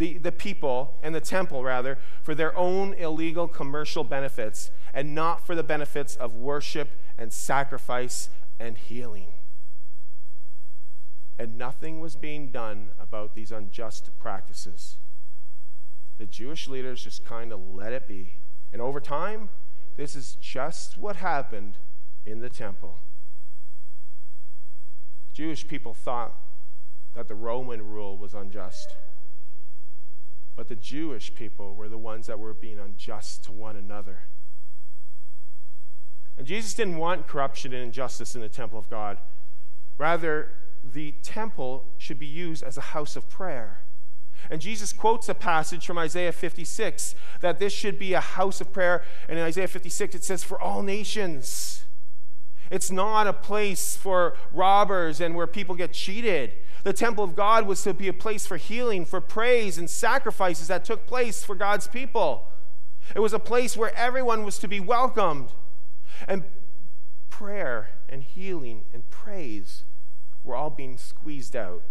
the, 0.00 0.16
the 0.16 0.32
people 0.32 0.94
and 1.02 1.14
the 1.14 1.20
temple, 1.20 1.62
rather, 1.62 1.98
for 2.22 2.34
their 2.34 2.56
own 2.56 2.94
illegal 2.94 3.46
commercial 3.46 4.02
benefits 4.02 4.70
and 4.94 5.14
not 5.14 5.46
for 5.46 5.54
the 5.54 5.62
benefits 5.62 6.16
of 6.16 6.34
worship 6.34 6.88
and 7.18 7.30
sacrifice 7.30 8.30
and 8.58 8.78
healing. 8.78 9.34
And 11.38 11.58
nothing 11.58 12.00
was 12.00 12.16
being 12.16 12.48
done 12.48 12.92
about 12.98 13.34
these 13.34 13.52
unjust 13.52 14.08
practices. 14.18 14.96
The 16.16 16.24
Jewish 16.24 16.66
leaders 16.66 17.04
just 17.04 17.22
kind 17.26 17.52
of 17.52 17.60
let 17.74 17.92
it 17.92 18.08
be. 18.08 18.36
And 18.72 18.80
over 18.80 19.00
time, 19.00 19.50
this 19.98 20.16
is 20.16 20.38
just 20.40 20.96
what 20.96 21.16
happened 21.16 21.74
in 22.24 22.40
the 22.40 22.48
temple. 22.48 23.00
Jewish 25.34 25.68
people 25.68 25.92
thought 25.92 26.34
that 27.12 27.28
the 27.28 27.34
Roman 27.34 27.86
rule 27.86 28.16
was 28.16 28.32
unjust. 28.32 28.96
But 30.60 30.68
the 30.68 30.76
Jewish 30.76 31.34
people 31.34 31.74
were 31.74 31.88
the 31.88 31.96
ones 31.96 32.26
that 32.26 32.38
were 32.38 32.52
being 32.52 32.78
unjust 32.78 33.44
to 33.44 33.50
one 33.50 33.76
another. 33.76 34.24
And 36.36 36.46
Jesus 36.46 36.74
didn't 36.74 36.98
want 36.98 37.26
corruption 37.26 37.72
and 37.72 37.82
injustice 37.82 38.34
in 38.34 38.42
the 38.42 38.48
temple 38.50 38.78
of 38.78 38.90
God. 38.90 39.16
Rather, 39.96 40.50
the 40.84 41.14
temple 41.22 41.86
should 41.96 42.18
be 42.18 42.26
used 42.26 42.62
as 42.62 42.76
a 42.76 42.82
house 42.92 43.16
of 43.16 43.26
prayer. 43.30 43.84
And 44.50 44.60
Jesus 44.60 44.92
quotes 44.92 45.30
a 45.30 45.34
passage 45.34 45.86
from 45.86 45.96
Isaiah 45.96 46.30
56 46.30 47.14
that 47.40 47.58
this 47.58 47.72
should 47.72 47.98
be 47.98 48.12
a 48.12 48.20
house 48.20 48.60
of 48.60 48.70
prayer. 48.70 49.02
And 49.30 49.38
in 49.38 49.44
Isaiah 49.46 49.66
56, 49.66 50.14
it 50.14 50.24
says, 50.24 50.44
For 50.44 50.60
all 50.60 50.82
nations. 50.82 51.84
It's 52.70 52.90
not 52.90 53.26
a 53.26 53.32
place 53.32 53.96
for 53.96 54.36
robbers 54.52 55.22
and 55.22 55.34
where 55.34 55.46
people 55.46 55.74
get 55.74 55.94
cheated. 55.94 56.52
The 56.82 56.92
temple 56.92 57.24
of 57.24 57.36
God 57.36 57.66
was 57.66 57.82
to 57.82 57.92
be 57.92 58.08
a 58.08 58.12
place 58.12 58.46
for 58.46 58.56
healing, 58.56 59.04
for 59.04 59.20
praise, 59.20 59.76
and 59.76 59.88
sacrifices 59.88 60.68
that 60.68 60.84
took 60.84 61.06
place 61.06 61.44
for 61.44 61.54
God's 61.54 61.86
people. 61.86 62.48
It 63.14 63.20
was 63.20 63.32
a 63.32 63.38
place 63.38 63.76
where 63.76 63.94
everyone 63.96 64.44
was 64.44 64.58
to 64.58 64.68
be 64.68 64.80
welcomed. 64.80 65.52
And 66.26 66.44
prayer 67.28 67.90
and 68.08 68.22
healing 68.22 68.84
and 68.92 69.08
praise 69.10 69.84
were 70.42 70.54
all 70.54 70.70
being 70.70 70.96
squeezed 70.96 71.54
out 71.54 71.82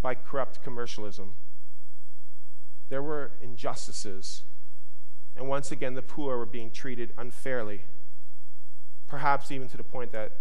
by 0.00 0.14
corrupt 0.14 0.62
commercialism. 0.62 1.34
There 2.88 3.02
were 3.02 3.32
injustices, 3.40 4.42
and 5.34 5.48
once 5.48 5.72
again, 5.72 5.94
the 5.94 6.02
poor 6.02 6.36
were 6.36 6.46
being 6.46 6.70
treated 6.70 7.12
unfairly, 7.16 7.84
perhaps 9.06 9.50
even 9.50 9.68
to 9.68 9.76
the 9.76 9.82
point 9.82 10.12
that 10.12 10.32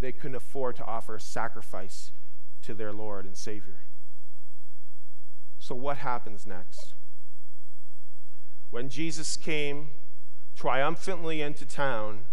they 0.00 0.10
couldn't 0.10 0.34
afford 0.34 0.76
to 0.76 0.84
offer 0.84 1.16
a 1.16 1.20
sacrifice 1.20 2.10
to 2.66 2.74
their 2.74 2.92
Lord 2.92 3.24
and 3.24 3.36
Savior. 3.36 3.80
So, 5.58 5.74
what 5.74 5.98
happens 5.98 6.46
next? 6.46 6.94
When 8.70 8.88
Jesus 8.88 9.36
came 9.36 9.90
triumphantly 10.56 11.40
into 11.40 11.64
town, 11.64 12.24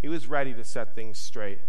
he 0.00 0.08
was 0.08 0.26
ready 0.26 0.54
to 0.54 0.64
set 0.64 0.94
things 0.94 1.18
straight. 1.18 1.60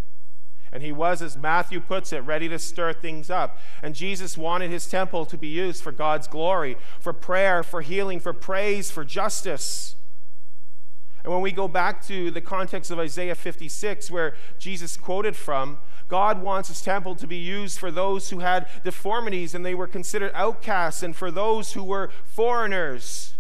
And 0.71 0.83
he 0.83 0.91
was, 0.91 1.21
as 1.21 1.35
Matthew 1.35 1.79
puts 1.81 2.13
it, 2.13 2.19
ready 2.19 2.47
to 2.47 2.59
stir 2.59 2.93
things 2.93 3.29
up. 3.29 3.57
And 3.81 3.95
Jesus 3.95 4.37
wanted 4.37 4.69
his 4.69 4.87
temple 4.87 5.25
to 5.25 5.37
be 5.37 5.47
used 5.47 5.81
for 5.81 5.91
God's 5.91 6.27
glory, 6.27 6.77
for 6.99 7.11
prayer, 7.11 7.63
for 7.63 7.81
healing, 7.81 8.19
for 8.19 8.33
praise, 8.33 8.91
for 8.91 9.03
justice. 9.03 9.95
And 11.23 11.33
when 11.33 11.41
we 11.41 11.51
go 11.51 11.67
back 11.67 12.05
to 12.05 12.31
the 12.31 12.39
context 12.41 12.91
of 12.91 12.99
Isaiah 12.99 13.35
56, 13.35 14.11
where 14.11 14.35
Jesus 14.57 14.95
quoted 14.95 15.35
from, 15.35 15.79
God 16.09 16.41
wants 16.41 16.67
his 16.69 16.81
temple 16.81 17.15
to 17.15 17.27
be 17.27 17.37
used 17.37 17.79
for 17.79 17.91
those 17.91 18.31
who 18.31 18.39
had 18.39 18.67
deformities 18.83 19.55
and 19.55 19.65
they 19.65 19.75
were 19.75 19.87
considered 19.87 20.31
outcasts, 20.33 21.03
and 21.03 21.15
for 21.15 21.31
those 21.31 21.73
who 21.73 21.83
were 21.83 22.11
foreigners. 22.25 23.35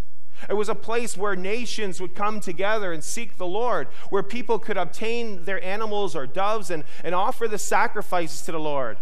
It 0.47 0.53
was 0.53 0.69
a 0.69 0.75
place 0.75 1.17
where 1.17 1.35
nations 1.35 1.99
would 1.99 2.15
come 2.15 2.39
together 2.39 2.93
and 2.93 3.03
seek 3.03 3.37
the 3.37 3.47
Lord, 3.47 3.87
where 4.09 4.23
people 4.23 4.59
could 4.59 4.77
obtain 4.77 5.43
their 5.43 5.61
animals 5.63 6.15
or 6.15 6.27
doves 6.27 6.71
and, 6.71 6.85
and 7.03 7.13
offer 7.13 7.47
the 7.47 7.57
sacrifices 7.57 8.43
to 8.43 8.53
the 8.53 8.59
Lord. 8.59 8.97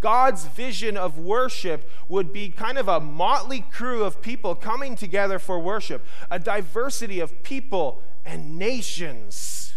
God's 0.00 0.46
vision 0.46 0.96
of 0.96 1.18
worship 1.18 1.90
would 2.08 2.32
be 2.32 2.48
kind 2.48 2.78
of 2.78 2.88
a 2.88 3.00
motley 3.00 3.60
crew 3.60 4.04
of 4.04 4.22
people 4.22 4.54
coming 4.54 4.96
together 4.96 5.38
for 5.38 5.58
worship, 5.58 6.06
a 6.30 6.38
diversity 6.38 7.20
of 7.20 7.42
people 7.42 8.02
and 8.24 8.56
nations. 8.56 9.69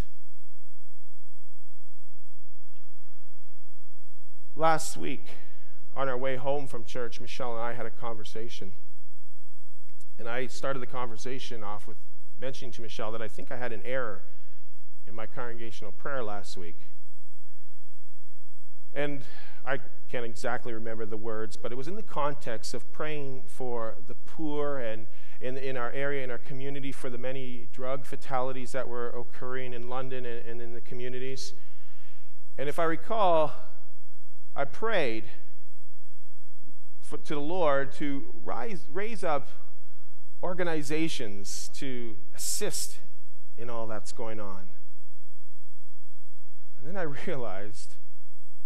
Last 4.56 4.98
week, 4.98 5.26
on 5.96 6.08
our 6.08 6.18
way 6.18 6.36
home 6.36 6.68
from 6.68 6.84
church, 6.84 7.20
Michelle 7.20 7.54
and 7.54 7.62
I 7.62 7.74
had 7.74 7.88
a 7.88 7.90
conversation. 7.90 8.74
And 10.20 10.30
I 10.30 10.46
started 10.46 10.80
the 10.80 10.88
conversation 10.88 11.64
off 11.64 11.88
with 11.88 11.98
mentioning 12.40 12.72
to 12.74 12.84
Michelle 12.84 13.12
that 13.14 13.22
I 13.22 13.28
think 13.28 13.52
I 13.52 13.58
had 13.58 13.74
an 13.74 13.82
error 13.84 14.22
in 15.08 15.16
my 15.16 15.26
congregational 15.26 15.92
prayer 15.92 16.24
last 16.24 16.56
week. 16.56 16.80
And 18.94 19.24
I 19.66 19.80
can't 20.08 20.24
exactly 20.24 20.72
remember 20.72 21.08
the 21.08 21.18
words, 21.18 21.58
but 21.58 21.72
it 21.72 21.76
was 21.76 21.88
in 21.88 21.96
the 21.96 22.04
context 22.04 22.76
of 22.76 22.92
praying 22.92 23.46
for 23.48 23.96
the 24.08 24.14
poor 24.14 24.78
and 24.78 25.08
in, 25.42 25.58
in 25.58 25.78
our 25.78 25.92
area, 25.94 26.24
in 26.24 26.30
our 26.30 26.38
community, 26.38 26.92
for 26.92 27.10
the 27.10 27.18
many 27.18 27.70
drug 27.74 28.06
fatalities 28.06 28.72
that 28.74 28.88
were 28.88 29.10
occurring 29.10 29.74
in 29.74 29.90
London 29.90 30.28
and, 30.28 30.46
and 30.46 30.62
in 30.62 30.76
the 30.76 30.82
communities. 30.82 31.56
And 32.56 32.70
if 32.70 32.78
I 32.78 32.84
recall, 32.84 33.52
I 34.56 34.66
prayed 34.66 35.26
for, 37.02 37.18
to 37.18 37.34
the 37.36 37.42
Lord 37.42 37.92
to 37.94 38.34
rise, 38.44 38.86
raise 38.92 39.24
up 39.24 39.50
organizations 40.44 41.70
to 41.76 42.18
assist 42.36 43.00
in 43.58 43.70
all 43.70 43.88
that's 43.88 44.12
going 44.12 44.40
on. 44.40 44.68
And 46.78 46.88
then 46.88 46.98
I 46.98 47.04
realized 47.28 47.96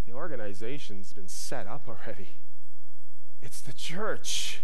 the 0.05 0.13
organization's 0.13 1.13
been 1.13 1.27
set 1.27 1.67
up 1.67 1.87
already. 1.87 2.29
It's 3.41 3.61
the 3.61 3.73
church. 3.73 4.61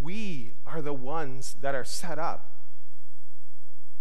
We 0.00 0.52
are 0.66 0.80
the 0.80 0.92
ones 0.92 1.56
that 1.60 1.74
are 1.74 1.84
set 1.84 2.18
up 2.18 2.50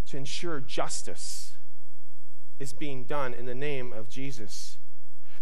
to 0.08 0.18
ensure 0.18 0.60
justice 0.60 1.54
is 2.60 2.74
being 2.74 3.06
done 3.06 3.34
in 3.34 3.46
the 3.46 3.56
name 3.56 3.92
of 3.92 4.10
Jesus. 4.10 4.78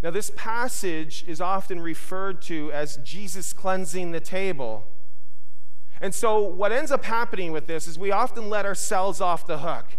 Now, 0.02 0.12
this 0.12 0.32
passage 0.36 1.26
is 1.28 1.42
often 1.42 1.82
referred 1.82 2.42
to 2.44 2.72
as 2.72 2.98
Jesus 2.98 3.52
cleansing 3.52 4.12
the 4.12 4.22
table. 4.22 4.88
And 6.00 6.16
so, 6.16 6.40
what 6.42 6.72
ends 6.72 6.92
up 6.92 7.04
happening 7.04 7.52
with 7.52 7.68
this 7.68 7.86
is 7.88 8.00
we 8.00 8.12
often 8.12 8.50
let 8.50 8.66
ourselves 8.66 9.20
off 9.20 9.46
the 9.46 9.60
hook. 9.60 9.98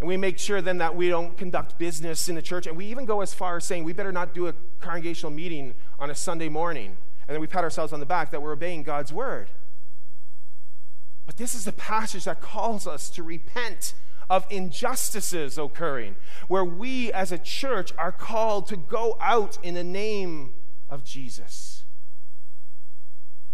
And 0.00 0.06
we 0.06 0.16
make 0.16 0.38
sure 0.38 0.60
then 0.60 0.78
that 0.78 0.94
we 0.94 1.08
don't 1.08 1.36
conduct 1.36 1.78
business 1.78 2.28
in 2.28 2.34
the 2.34 2.42
church. 2.42 2.66
And 2.66 2.76
we 2.76 2.86
even 2.86 3.04
go 3.04 3.20
as 3.20 3.34
far 3.34 3.56
as 3.56 3.64
saying 3.64 3.84
we 3.84 3.92
better 3.92 4.12
not 4.12 4.34
do 4.34 4.46
a 4.46 4.54
congregational 4.80 5.32
meeting 5.32 5.74
on 5.98 6.10
a 6.10 6.14
Sunday 6.14 6.48
morning. 6.48 6.96
And 7.26 7.34
then 7.34 7.40
we 7.40 7.46
pat 7.46 7.64
ourselves 7.64 7.92
on 7.92 8.00
the 8.00 8.06
back 8.06 8.30
that 8.30 8.40
we're 8.40 8.52
obeying 8.52 8.84
God's 8.84 9.12
word. 9.12 9.48
But 11.26 11.36
this 11.36 11.54
is 11.54 11.66
a 11.66 11.72
passage 11.72 12.24
that 12.24 12.40
calls 12.40 12.86
us 12.86 13.10
to 13.10 13.22
repent 13.22 13.94
of 14.30 14.46
injustices 14.50 15.58
occurring, 15.58 16.16
where 16.48 16.64
we 16.64 17.12
as 17.12 17.32
a 17.32 17.38
church 17.38 17.92
are 17.96 18.12
called 18.12 18.66
to 18.68 18.76
go 18.76 19.16
out 19.20 19.58
in 19.62 19.74
the 19.74 19.84
name 19.84 20.54
of 20.88 21.04
Jesus. 21.04 21.84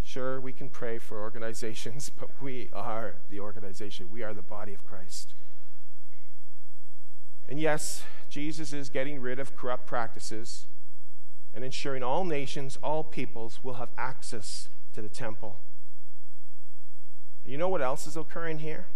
Sure, 0.03 0.39
we 0.39 0.53
can 0.53 0.69
pray 0.69 0.97
for 0.97 1.21
organizations, 1.21 2.09
but 2.19 2.29
we 2.41 2.69
are 2.73 3.15
the 3.29 3.39
organization. 3.39 4.09
We 4.11 4.23
are 4.23 4.33
the 4.33 4.41
body 4.41 4.73
of 4.73 4.85
Christ. 4.85 5.33
And 7.47 7.59
yes, 7.59 8.03
Jesus 8.29 8.73
is 8.73 8.89
getting 8.89 9.21
rid 9.21 9.39
of 9.39 9.55
corrupt 9.55 9.85
practices 9.85 10.65
and 11.53 11.63
ensuring 11.63 12.03
all 12.03 12.25
nations, 12.25 12.77
all 12.83 13.03
peoples 13.03 13.59
will 13.63 13.75
have 13.75 13.89
access 13.97 14.67
to 14.93 15.01
the 15.01 15.07
temple. 15.07 15.59
You 17.45 17.57
know 17.57 17.69
what 17.69 17.81
else 17.81 18.07
is 18.07 18.17
occurring 18.17 18.59
here? 18.59 18.87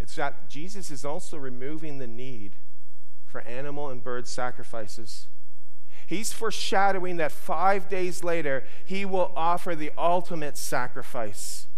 It's 0.00 0.14
that 0.16 0.48
Jesus 0.48 0.90
is 0.90 1.04
also 1.04 1.36
removing 1.36 1.98
the 1.98 2.06
need 2.06 2.56
for 3.26 3.42
animal 3.42 3.90
and 3.90 4.02
bird 4.02 4.26
sacrifices 4.26 5.26
He's 6.10 6.32
foreshadowing 6.32 7.18
that 7.18 7.30
five 7.30 7.88
days 7.88 8.24
later, 8.24 8.64
he 8.84 9.04
will 9.04 9.30
offer 9.36 9.76
the 9.76 9.92
ultimate 9.96 10.56
sacrifice. 10.56 11.68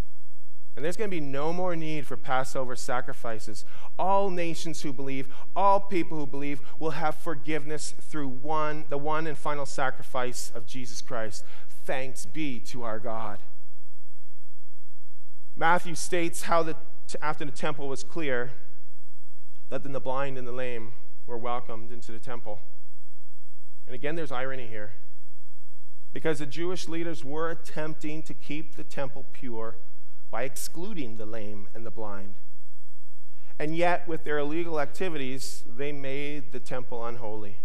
And 0.75 0.83
there's 0.83 0.97
going 0.97 1.11
to 1.11 1.15
be 1.15 1.21
no 1.21 1.53
more 1.53 1.77
need 1.77 2.07
for 2.07 2.17
Passover 2.17 2.75
sacrifices. 2.75 3.67
All 3.99 4.31
nations 4.31 4.81
who 4.81 4.91
believe, 4.95 5.29
all 5.55 5.81
people 5.81 6.17
who 6.17 6.27
believe, 6.27 6.63
will 6.79 6.93
have 6.93 7.17
forgiveness 7.17 7.93
through 8.01 8.29
one, 8.29 8.87
the 8.89 8.97
one 8.97 9.27
and 9.27 9.37
final 9.37 9.67
sacrifice 9.67 10.51
of 10.55 10.67
Jesus 10.67 11.03
Christ. 11.03 11.45
Thanks 11.85 12.25
be 12.25 12.59
to 12.61 12.85
our 12.85 12.99
God. 12.99 13.41
Matthew 15.55 15.95
states 15.95 16.45
how 16.45 16.63
the, 16.63 16.77
after 17.21 17.45
the 17.45 17.53
temple 17.53 17.89
was 17.89 18.03
clear, 18.03 18.53
that 19.69 19.83
then 19.83 19.93
the 19.93 20.01
blind 20.01 20.39
and 20.39 20.47
the 20.47 20.53
lame 20.53 20.93
were 21.27 21.39
welcomed 21.39 21.93
into 21.93 22.13
the 22.13 22.19
temple. 22.19 22.61
And 23.87 23.95
again, 23.95 24.17
there's 24.17 24.33
irony 24.33 24.67
here. 24.67 24.93
Because 26.13 26.39
the 26.39 26.47
Jewish 26.47 26.89
leaders 26.89 27.25
were 27.25 27.51
attempting 27.51 28.23
to 28.25 28.35
keep 28.35 28.77
the 28.77 28.85
temple 28.85 29.25
pure 29.33 29.77
by 30.31 30.43
excluding 30.43 31.17
the 31.17 31.27
lame 31.27 31.69
and 31.75 31.87
the 31.87 31.91
blind. 31.91 32.35
And 33.59 33.77
yet, 33.77 34.07
with 34.09 34.25
their 34.25 34.39
illegal 34.39 34.81
activities, 34.81 35.63
they 35.67 35.93
made 35.93 36.53
the 36.53 36.61
temple 36.61 37.05
unholy. 37.05 37.59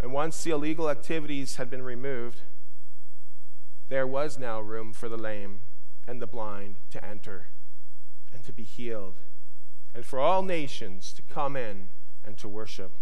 And 0.00 0.12
once 0.12 0.42
the 0.42 0.50
illegal 0.50 0.88
activities 0.90 1.56
had 1.56 1.70
been 1.70 1.82
removed, 1.82 2.42
there 3.88 4.06
was 4.06 4.38
now 4.38 4.60
room 4.60 4.92
for 4.92 5.08
the 5.08 5.16
lame 5.16 5.60
and 6.06 6.20
the 6.20 6.26
blind 6.26 6.76
to 6.90 7.04
enter 7.04 7.48
and 8.32 8.44
to 8.44 8.52
be 8.52 8.62
healed, 8.62 9.16
and 9.94 10.04
for 10.04 10.18
all 10.18 10.42
nations 10.42 11.12
to 11.12 11.22
come 11.22 11.56
in 11.56 11.88
and 12.24 12.36
to 12.38 12.48
worship. 12.48 12.92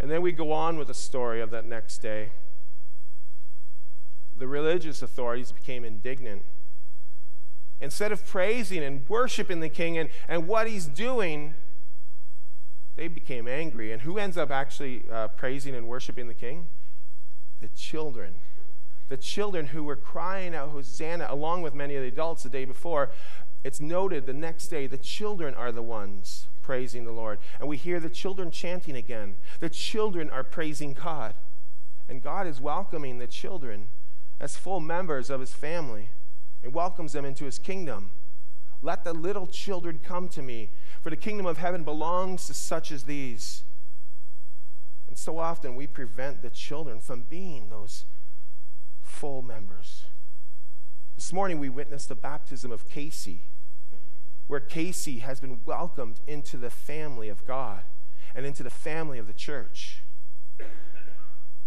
And 0.00 0.10
then 0.10 0.22
we 0.22 0.32
go 0.32 0.52
on 0.52 0.78
with 0.78 0.88
the 0.88 0.94
story 0.94 1.40
of 1.40 1.50
that 1.50 1.64
next 1.64 1.98
day. 1.98 2.30
The 4.36 4.48
religious 4.48 5.02
authorities 5.02 5.52
became 5.52 5.84
indignant. 5.84 6.42
Instead 7.80 8.10
of 8.10 8.26
praising 8.26 8.82
and 8.82 9.08
worshiping 9.08 9.60
the 9.60 9.68
king 9.68 9.98
and, 9.98 10.08
and 10.28 10.48
what 10.48 10.66
he's 10.66 10.86
doing, 10.86 11.54
they 12.96 13.08
became 13.08 13.46
angry. 13.46 13.92
And 13.92 14.02
who 14.02 14.18
ends 14.18 14.36
up 14.36 14.50
actually 14.50 15.04
uh, 15.10 15.28
praising 15.28 15.74
and 15.74 15.86
worshiping 15.86 16.26
the 16.26 16.34
king? 16.34 16.66
The 17.60 17.68
children. 17.68 18.34
The 19.12 19.18
children 19.18 19.66
who 19.66 19.84
were 19.84 19.94
crying 19.94 20.54
out 20.54 20.70
Hosanna 20.70 21.26
along 21.28 21.60
with 21.60 21.74
many 21.74 21.96
of 21.96 22.02
the 22.02 22.08
adults 22.08 22.44
the 22.44 22.48
day 22.48 22.64
before. 22.64 23.10
It's 23.62 23.78
noted 23.78 24.24
the 24.24 24.32
next 24.32 24.68
day 24.68 24.86
the 24.86 24.96
children 24.96 25.54
are 25.54 25.70
the 25.70 25.82
ones 25.82 26.46
praising 26.62 27.04
the 27.04 27.12
Lord. 27.12 27.38
And 27.60 27.68
we 27.68 27.76
hear 27.76 28.00
the 28.00 28.08
children 28.08 28.50
chanting 28.50 28.96
again. 28.96 29.36
The 29.60 29.68
children 29.68 30.30
are 30.30 30.42
praising 30.42 30.94
God. 30.94 31.34
And 32.08 32.22
God 32.22 32.46
is 32.46 32.58
welcoming 32.58 33.18
the 33.18 33.26
children 33.26 33.88
as 34.40 34.56
full 34.56 34.80
members 34.80 35.28
of 35.28 35.40
his 35.40 35.52
family 35.52 36.08
and 36.62 36.72
welcomes 36.72 37.12
them 37.12 37.26
into 37.26 37.44
his 37.44 37.58
kingdom. 37.58 38.12
Let 38.80 39.04
the 39.04 39.12
little 39.12 39.46
children 39.46 40.00
come 40.02 40.30
to 40.30 40.40
me, 40.40 40.70
for 41.02 41.10
the 41.10 41.16
kingdom 41.16 41.44
of 41.44 41.58
heaven 41.58 41.84
belongs 41.84 42.46
to 42.46 42.54
such 42.54 42.90
as 42.90 43.02
these. 43.02 43.64
And 45.06 45.18
so 45.18 45.36
often 45.36 45.76
we 45.76 45.86
prevent 45.86 46.40
the 46.40 46.48
children 46.48 46.98
from 46.98 47.26
being 47.28 47.68
those 47.68 48.06
full 49.12 49.42
members. 49.42 50.04
This 51.14 51.32
morning 51.32 51.58
we 51.58 51.68
witnessed 51.68 52.08
the 52.08 52.14
baptism 52.14 52.72
of 52.72 52.88
Casey 52.88 53.42
where 54.46 54.60
Casey 54.60 55.20
has 55.20 55.40
been 55.40 55.60
welcomed 55.64 56.20
into 56.26 56.56
the 56.56 56.70
family 56.70 57.28
of 57.28 57.46
God 57.46 57.82
and 58.34 58.44
into 58.44 58.62
the 58.62 58.70
family 58.70 59.18
of 59.18 59.26
the 59.26 59.32
church. 59.32 60.02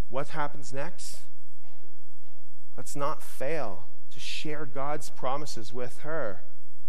What 0.09 0.29
happens 0.29 0.73
next? 0.73 1.21
Let's 2.77 2.95
not 2.95 3.23
fail 3.23 3.87
to 4.11 4.19
share 4.19 4.65
God's 4.65 5.09
promises 5.09 5.73
with 5.73 5.99
her, 5.99 6.41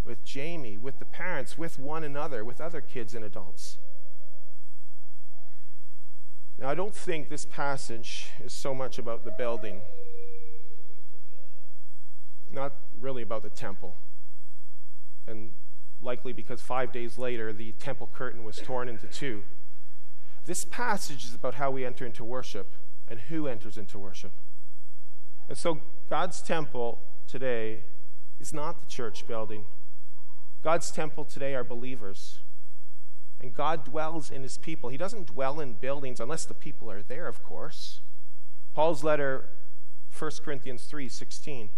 with 0.05 0.25
Jamie, 0.25 0.77
with 0.77 0.99
the 0.99 1.05
parents, 1.05 1.57
with 1.57 1.79
one 1.79 2.05
another, 2.05 2.45
with 2.45 2.61
other 2.61 2.81
kids 2.81 3.15
and 3.15 3.25
adults. 3.25 3.79
Now, 6.59 6.69
I 6.69 6.75
don't 6.75 6.95
think 6.95 7.29
this 7.29 7.45
passage 7.45 8.29
is 8.43 8.53
so 8.53 8.75
much 8.75 8.99
about 8.99 9.25
the 9.25 9.31
building, 9.31 9.83
not 12.57 12.75
really 13.01 13.23
about 13.23 13.45
the 13.45 13.51
temple. 13.51 13.95
And 15.29 15.53
likely 16.03 16.33
because 16.33 16.61
five 16.61 16.93
days 16.93 17.19
later 17.19 17.53
the 17.53 17.73
temple 17.73 18.11
curtain 18.13 18.43
was 18.43 18.57
torn 18.57 18.89
into 18.89 19.07
two. 19.07 19.45
This 20.47 20.65
passage 20.65 21.25
is 21.25 21.35
about 21.35 21.55
how 21.55 21.71
we 21.71 21.85
enter 21.85 22.05
into 22.05 22.25
worship 22.25 22.73
and 23.09 23.21
who 23.21 23.47
enters 23.47 23.77
into 23.77 23.99
worship. 23.99 24.33
And 25.49 25.57
so 25.57 25.81
God's 26.11 26.41
temple 26.41 27.01
today 27.27 27.85
is 28.41 28.53
not 28.53 28.81
the 28.81 28.87
church 28.87 29.27
building. 29.27 29.65
God's 30.63 30.91
temple 30.91 31.25
today 31.25 31.55
are 31.55 31.65
believers. 31.65 32.41
And 33.41 33.55
God 33.55 33.85
dwells 33.85 34.31
in 34.31 34.43
his 34.43 34.57
people. 34.59 34.91
He 34.91 34.97
doesn't 34.97 35.27
dwell 35.27 35.61
in 35.61 35.75
buildings 35.75 36.21
unless 36.21 36.45
the 36.45 36.55
people 36.55 36.91
are 36.91 37.03
there, 37.03 37.29
of 37.29 37.43
course. 37.43 38.01
Paul's 38.73 39.05
letter, 39.05 39.49
1 40.17 40.31
Corinthians 40.45 40.85
3 40.85 41.09
16, 41.09 41.69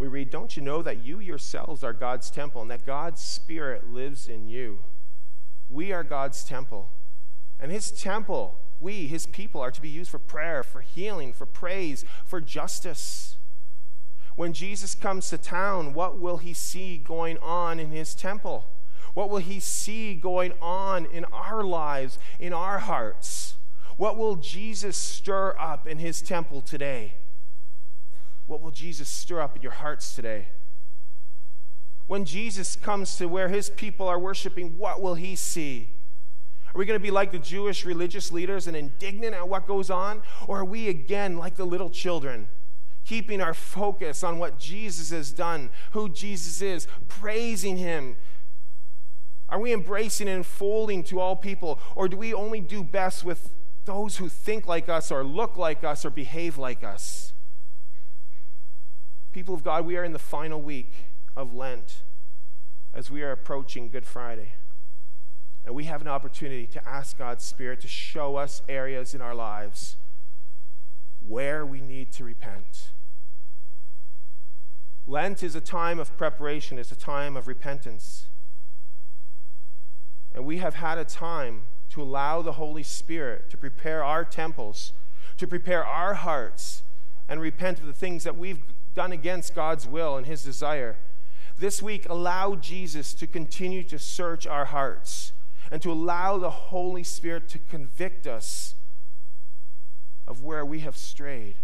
we 0.00 0.08
read, 0.08 0.30
Don't 0.30 0.56
you 0.56 0.62
know 0.62 0.80
that 0.80 1.04
you 1.04 1.20
yourselves 1.20 1.84
are 1.84 1.92
God's 1.92 2.30
temple 2.30 2.62
and 2.62 2.70
that 2.70 2.86
God's 2.86 3.20
Spirit 3.20 3.92
lives 3.92 4.28
in 4.28 4.48
you? 4.48 4.78
We 5.68 5.92
are 5.92 6.02
God's 6.02 6.42
temple. 6.42 6.88
And 7.60 7.70
his 7.70 7.90
temple, 7.90 8.58
we, 8.80 9.08
his 9.08 9.26
people, 9.26 9.60
are 9.60 9.70
to 9.70 9.82
be 9.82 9.90
used 9.90 10.10
for 10.10 10.18
prayer, 10.18 10.62
for 10.62 10.80
healing, 10.80 11.34
for 11.34 11.44
praise, 11.44 12.06
for 12.24 12.40
justice. 12.40 13.36
When 14.36 14.54
Jesus 14.54 14.94
comes 14.94 15.28
to 15.28 15.36
town, 15.36 15.92
what 15.92 16.18
will 16.18 16.38
he 16.38 16.54
see 16.54 16.96
going 16.96 17.36
on 17.36 17.78
in 17.78 17.90
his 17.90 18.14
temple? 18.14 18.68
What 19.12 19.28
will 19.28 19.36
he 19.38 19.60
see 19.60 20.14
going 20.14 20.54
on 20.62 21.04
in 21.04 21.26
our 21.26 21.62
lives, 21.62 22.18
in 22.38 22.54
our 22.54 22.78
hearts? 22.78 23.56
What 23.98 24.16
will 24.16 24.36
Jesus 24.36 24.96
stir 24.96 25.54
up 25.58 25.86
in 25.86 25.98
his 25.98 26.22
temple 26.22 26.62
today? 26.62 27.16
What 28.50 28.62
will 28.62 28.72
Jesus 28.72 29.08
stir 29.08 29.40
up 29.40 29.54
in 29.54 29.62
your 29.62 29.70
hearts 29.70 30.12
today? 30.12 30.48
When 32.08 32.24
Jesus 32.24 32.74
comes 32.74 33.14
to 33.14 33.28
where 33.28 33.48
his 33.48 33.70
people 33.70 34.08
are 34.08 34.18
worshiping, 34.18 34.76
what 34.76 35.00
will 35.00 35.14
he 35.14 35.36
see? 35.36 35.90
Are 36.66 36.76
we 36.80 36.84
going 36.84 36.98
to 36.98 37.02
be 37.02 37.12
like 37.12 37.30
the 37.30 37.38
Jewish 37.38 37.84
religious 37.84 38.32
leaders 38.32 38.66
and 38.66 38.76
indignant 38.76 39.36
at 39.36 39.48
what 39.48 39.68
goes 39.68 39.88
on? 39.88 40.22
Or 40.48 40.58
are 40.58 40.64
we 40.64 40.88
again 40.88 41.38
like 41.38 41.54
the 41.54 41.64
little 41.64 41.90
children, 41.90 42.48
keeping 43.04 43.40
our 43.40 43.54
focus 43.54 44.24
on 44.24 44.40
what 44.40 44.58
Jesus 44.58 45.10
has 45.10 45.30
done, 45.30 45.70
who 45.92 46.08
Jesus 46.08 46.60
is, 46.60 46.88
praising 47.06 47.76
him? 47.76 48.16
Are 49.48 49.60
we 49.60 49.72
embracing 49.72 50.26
and 50.26 50.38
unfolding 50.38 51.04
to 51.04 51.20
all 51.20 51.36
people? 51.36 51.78
Or 51.94 52.08
do 52.08 52.16
we 52.16 52.34
only 52.34 52.60
do 52.60 52.82
best 52.82 53.22
with 53.22 53.52
those 53.84 54.16
who 54.16 54.28
think 54.28 54.66
like 54.66 54.88
us, 54.88 55.12
or 55.12 55.22
look 55.22 55.56
like 55.56 55.84
us, 55.84 56.04
or 56.04 56.10
behave 56.10 56.58
like 56.58 56.82
us? 56.82 57.32
People 59.32 59.54
of 59.54 59.62
God, 59.62 59.86
we 59.86 59.96
are 59.96 60.02
in 60.02 60.12
the 60.12 60.18
final 60.18 60.60
week 60.60 60.92
of 61.36 61.54
Lent 61.54 62.02
as 62.92 63.10
we 63.10 63.22
are 63.22 63.30
approaching 63.30 63.88
Good 63.88 64.04
Friday. 64.04 64.54
And 65.64 65.72
we 65.72 65.84
have 65.84 66.00
an 66.00 66.08
opportunity 66.08 66.66
to 66.66 66.88
ask 66.88 67.16
God's 67.16 67.44
Spirit 67.44 67.80
to 67.82 67.88
show 67.88 68.36
us 68.36 68.62
areas 68.68 69.14
in 69.14 69.20
our 69.20 69.34
lives 69.34 69.96
where 71.20 71.64
we 71.64 71.80
need 71.80 72.10
to 72.12 72.24
repent. 72.24 72.88
Lent 75.06 75.44
is 75.44 75.54
a 75.54 75.60
time 75.60 76.00
of 76.00 76.16
preparation, 76.16 76.76
it's 76.76 76.90
a 76.90 76.96
time 76.96 77.36
of 77.36 77.46
repentance. 77.46 78.26
And 80.34 80.44
we 80.44 80.58
have 80.58 80.74
had 80.74 80.98
a 80.98 81.04
time 81.04 81.62
to 81.90 82.02
allow 82.02 82.42
the 82.42 82.52
Holy 82.52 82.82
Spirit 82.82 83.48
to 83.50 83.56
prepare 83.56 84.02
our 84.02 84.24
temples, 84.24 84.92
to 85.36 85.46
prepare 85.46 85.84
our 85.84 86.14
hearts, 86.14 86.82
and 87.28 87.40
repent 87.40 87.78
of 87.78 87.86
the 87.86 87.92
things 87.92 88.24
that 88.24 88.36
we've 88.36 88.62
done 88.94 89.12
against 89.12 89.54
God's 89.54 89.86
will 89.86 90.16
and 90.16 90.26
His 90.26 90.42
desire. 90.42 90.96
This 91.58 91.82
week, 91.82 92.06
allow 92.08 92.54
Jesus 92.54 93.14
to 93.14 93.26
continue 93.26 93.82
to 93.84 93.98
search 93.98 94.46
our 94.46 94.66
hearts 94.66 95.32
and 95.70 95.80
to 95.82 95.92
allow 95.92 96.38
the 96.38 96.50
Holy 96.50 97.04
Spirit 97.04 97.48
to 97.50 97.58
convict 97.58 98.26
us 98.26 98.74
of 100.26 100.42
where 100.42 100.64
we 100.64 100.80
have 100.80 100.96
strayed 100.96 101.56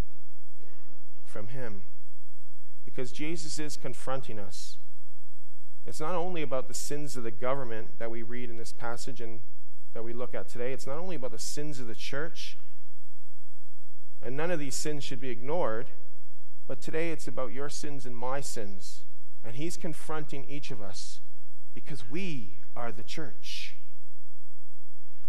from 1.25 1.47
Him. 1.47 1.81
Because 2.85 3.11
Jesus 3.11 3.59
is 3.59 3.77
confronting 3.77 4.39
us. 4.39 4.77
It's 5.85 5.99
not 5.99 6.15
only 6.15 6.41
about 6.41 6.67
the 6.67 6.73
sins 6.73 7.15
of 7.15 7.23
the 7.23 7.31
government 7.31 7.97
that 7.97 8.11
we 8.11 8.21
read 8.23 8.49
in 8.49 8.57
this 8.57 8.73
passage 8.73 9.21
and 9.21 9.39
that 9.93 10.03
we 10.03 10.13
look 10.13 10.35
at 10.35 10.49
today, 10.49 10.73
it's 10.73 10.85
not 10.85 10.97
only 10.97 11.15
about 11.15 11.31
the 11.31 11.39
sins 11.39 11.79
of 11.79 11.87
the 11.87 11.95
church, 11.95 12.57
and 14.21 14.35
none 14.35 14.51
of 14.51 14.59
these 14.59 14.75
sins 14.75 15.03
should 15.03 15.21
be 15.21 15.29
ignored, 15.29 15.87
but 16.67 16.81
today 16.81 17.11
it's 17.11 17.27
about 17.27 17.53
your 17.53 17.69
sins 17.69 18.05
and 18.05 18.15
my 18.15 18.41
sins. 18.41 19.03
And 19.43 19.55
He's 19.55 19.77
confronting 19.77 20.45
each 20.49 20.71
of 20.71 20.81
us 20.81 21.21
because 21.73 22.09
we 22.09 22.59
are 22.75 22.91
the 22.91 23.03
church. 23.03 23.75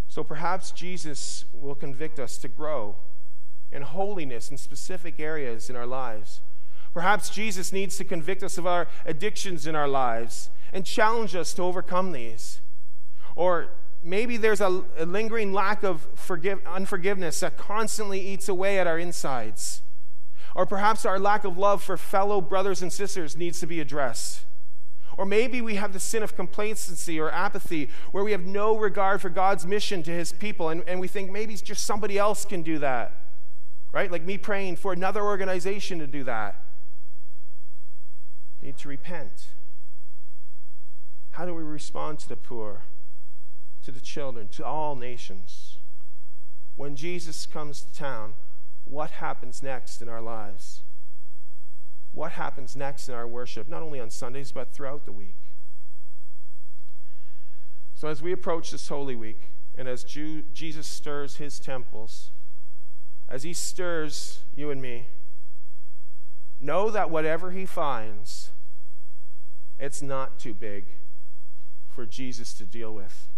So 0.09 0.24
perhaps 0.24 0.72
Jesus 0.72 1.44
will 1.53 1.74
convict 1.74 2.18
us 2.18 2.38
to 2.38 2.48
grow 2.48 2.96
in 3.70 3.83
holiness 3.83 4.51
in 4.51 4.57
specific 4.57 5.20
areas 5.20 5.70
in 5.70 5.77
our 5.77 5.87
lives. 5.87 6.40
Perhaps 6.92 7.31
Jesus 7.31 7.72
needs 7.72 7.96
to 7.98 8.05
convict 8.05 8.42
us 8.42 8.59
of 8.59 8.66
our 8.66 8.88
addictions 9.07 9.66
in 9.66 9.77
our 9.77 9.87
lives 9.87 10.51
and 10.72 10.85
challenge 10.85 11.37
us 11.37 11.53
to 11.55 11.62
overcome 11.62 12.12
these. 12.12 12.61
Or 13.37 13.68
maybe 14.03 14.37
there's 14.37 14.61
a, 14.61 14.83
a 14.96 15.07
lingering 15.07 15.53
lack 15.53 15.83
of 15.83 16.09
forgive, 16.14 16.61
unforgiveness 16.66 17.40
that 17.40 17.57
constantly 17.57 18.20
eats 18.20 18.48
away 18.48 18.79
at 18.79 18.87
our 18.87 18.98
insides. 18.98 19.83
Or 20.59 20.66
perhaps 20.66 21.07
our 21.07 21.21
lack 21.21 21.44
of 21.44 21.57
love 21.57 21.85
for 21.85 21.97
fellow 21.97 22.40
brothers 22.40 22.83
and 22.83 22.92
sisters 22.92 23.37
needs 23.37 23.61
to 23.61 23.66
be 23.68 23.79
addressed. 23.79 24.40
Or 25.16 25.25
maybe 25.25 25.61
we 25.61 25.77
have 25.77 25.92
the 25.92 26.01
sin 26.01 26.21
of 26.21 26.35
complacency 26.35 27.21
or 27.21 27.31
apathy 27.31 27.88
where 28.11 28.25
we 28.25 28.33
have 28.33 28.44
no 28.44 28.77
regard 28.77 29.21
for 29.21 29.29
God's 29.29 29.64
mission 29.64 30.03
to 30.03 30.11
his 30.11 30.33
people 30.33 30.71
and, 30.71 30.83
and 30.88 30.99
we 30.99 31.07
think 31.07 31.31
maybe 31.31 31.55
just 31.55 31.85
somebody 31.85 32.18
else 32.18 32.44
can 32.44 32.62
do 32.62 32.81
that. 32.81 33.14
Right? 33.92 34.11
Like 34.11 34.25
me 34.25 34.37
praying 34.37 34.77
for 34.77 34.92
another 34.92 35.23
organization 35.23 36.01
to 36.01 36.09
do 36.09 36.25
that. 36.25 36.61
We 38.61 38.66
need 38.66 38.79
to 38.79 38.88
repent. 38.88 39.51
How 41.31 41.47
do 41.47 41.55
we 41.55 41.62
respond 41.62 42.18
to 42.18 42.29
the 42.29 42.37
poor, 42.37 42.83
to 43.85 43.92
the 43.92 44.01
children, 44.01 44.49
to 44.49 44.66
all 44.66 44.97
nations? 44.97 45.79
When 46.75 46.97
Jesus 46.97 47.47
comes 47.47 47.83
to 47.83 47.94
town, 47.94 48.35
what 48.88 49.11
happens 49.12 49.62
next 49.62 50.03
in 50.03 50.09
our 50.09 50.22
lives? 50.22 50.83
what 52.12 52.33
happens 52.33 52.74
next 52.74 53.09
in 53.09 53.14
our 53.14 53.27
worship, 53.27 53.68
not 53.68 53.83
only 53.83 54.01
on 54.01 54.11
Sundays, 54.11 54.51
but 54.51 54.72
throughout 54.72 55.05
the 55.05 55.12
week. 55.12 55.37
So, 57.94 58.09
as 58.09 58.22
we 58.22 58.33
approach 58.33 58.70
this 58.70 58.88
Holy 58.88 59.14
Week, 59.16 59.51
and 59.77 59.88
as 59.88 60.05
Jew, 60.05 60.42
Jesus 60.53 60.87
stirs 60.87 61.37
his 61.37 61.61
temples, 61.61 62.31
as 63.29 63.42
he 63.42 63.53
stirs 63.53 64.40
you 64.55 64.70
and 64.70 64.81
me, 64.81 65.07
know 66.61 66.90
that 66.90 67.11
whatever 67.11 67.53
he 67.53 67.66
finds, 67.66 68.51
it's 69.79 70.03
not 70.03 70.40
too 70.40 70.55
big 70.55 70.87
for 71.88 72.05
Jesus 72.05 72.53
to 72.55 72.64
deal 72.64 72.92
with. 72.92 73.29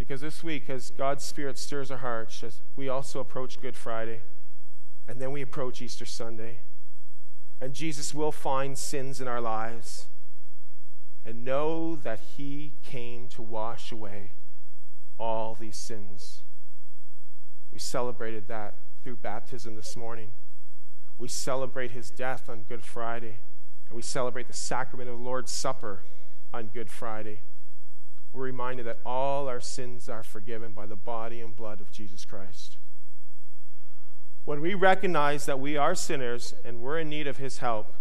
Because 0.00 0.22
this 0.22 0.42
week, 0.42 0.70
as 0.70 0.90
God's 0.90 1.22
Spirit 1.22 1.58
stirs 1.58 1.90
our 1.90 1.98
hearts, 1.98 2.42
we 2.74 2.88
also 2.88 3.20
approach 3.20 3.60
Good 3.60 3.76
Friday, 3.76 4.20
and 5.06 5.20
then 5.20 5.30
we 5.30 5.42
approach 5.42 5.82
Easter 5.82 6.06
Sunday. 6.06 6.60
And 7.60 7.74
Jesus 7.74 8.14
will 8.14 8.32
find 8.32 8.78
sins 8.78 9.20
in 9.20 9.28
our 9.28 9.42
lives. 9.42 10.06
And 11.22 11.44
know 11.44 11.96
that 11.96 12.18
He 12.38 12.72
came 12.82 13.28
to 13.28 13.42
wash 13.42 13.92
away 13.92 14.32
all 15.18 15.54
these 15.54 15.76
sins. 15.76 16.44
We 17.70 17.78
celebrated 17.78 18.48
that 18.48 18.76
through 19.04 19.16
baptism 19.16 19.76
this 19.76 19.98
morning. 19.98 20.30
We 21.18 21.28
celebrate 21.28 21.90
His 21.90 22.10
death 22.10 22.48
on 22.48 22.64
Good 22.66 22.82
Friday. 22.82 23.36
And 23.90 23.96
we 23.96 24.02
celebrate 24.02 24.46
the 24.46 24.54
sacrament 24.54 25.10
of 25.10 25.18
the 25.18 25.22
Lord's 25.22 25.52
Supper 25.52 26.04
on 26.54 26.68
Good 26.68 26.90
Friday. 26.90 27.42
We're 28.32 28.44
reminded 28.44 28.86
that 28.86 29.00
all 29.04 29.48
our 29.48 29.60
sins 29.60 30.08
are 30.08 30.22
forgiven 30.22 30.72
by 30.72 30.86
the 30.86 30.96
body 30.96 31.40
and 31.40 31.54
blood 31.54 31.80
of 31.80 31.90
Jesus 31.90 32.24
Christ. 32.24 32.76
When 34.44 34.60
we 34.60 34.74
recognize 34.74 35.46
that 35.46 35.60
we 35.60 35.76
are 35.76 35.94
sinners 35.94 36.54
and 36.64 36.80
we're 36.80 36.98
in 36.98 37.08
need 37.08 37.26
of 37.26 37.38
His 37.38 37.58
help, 37.58 37.94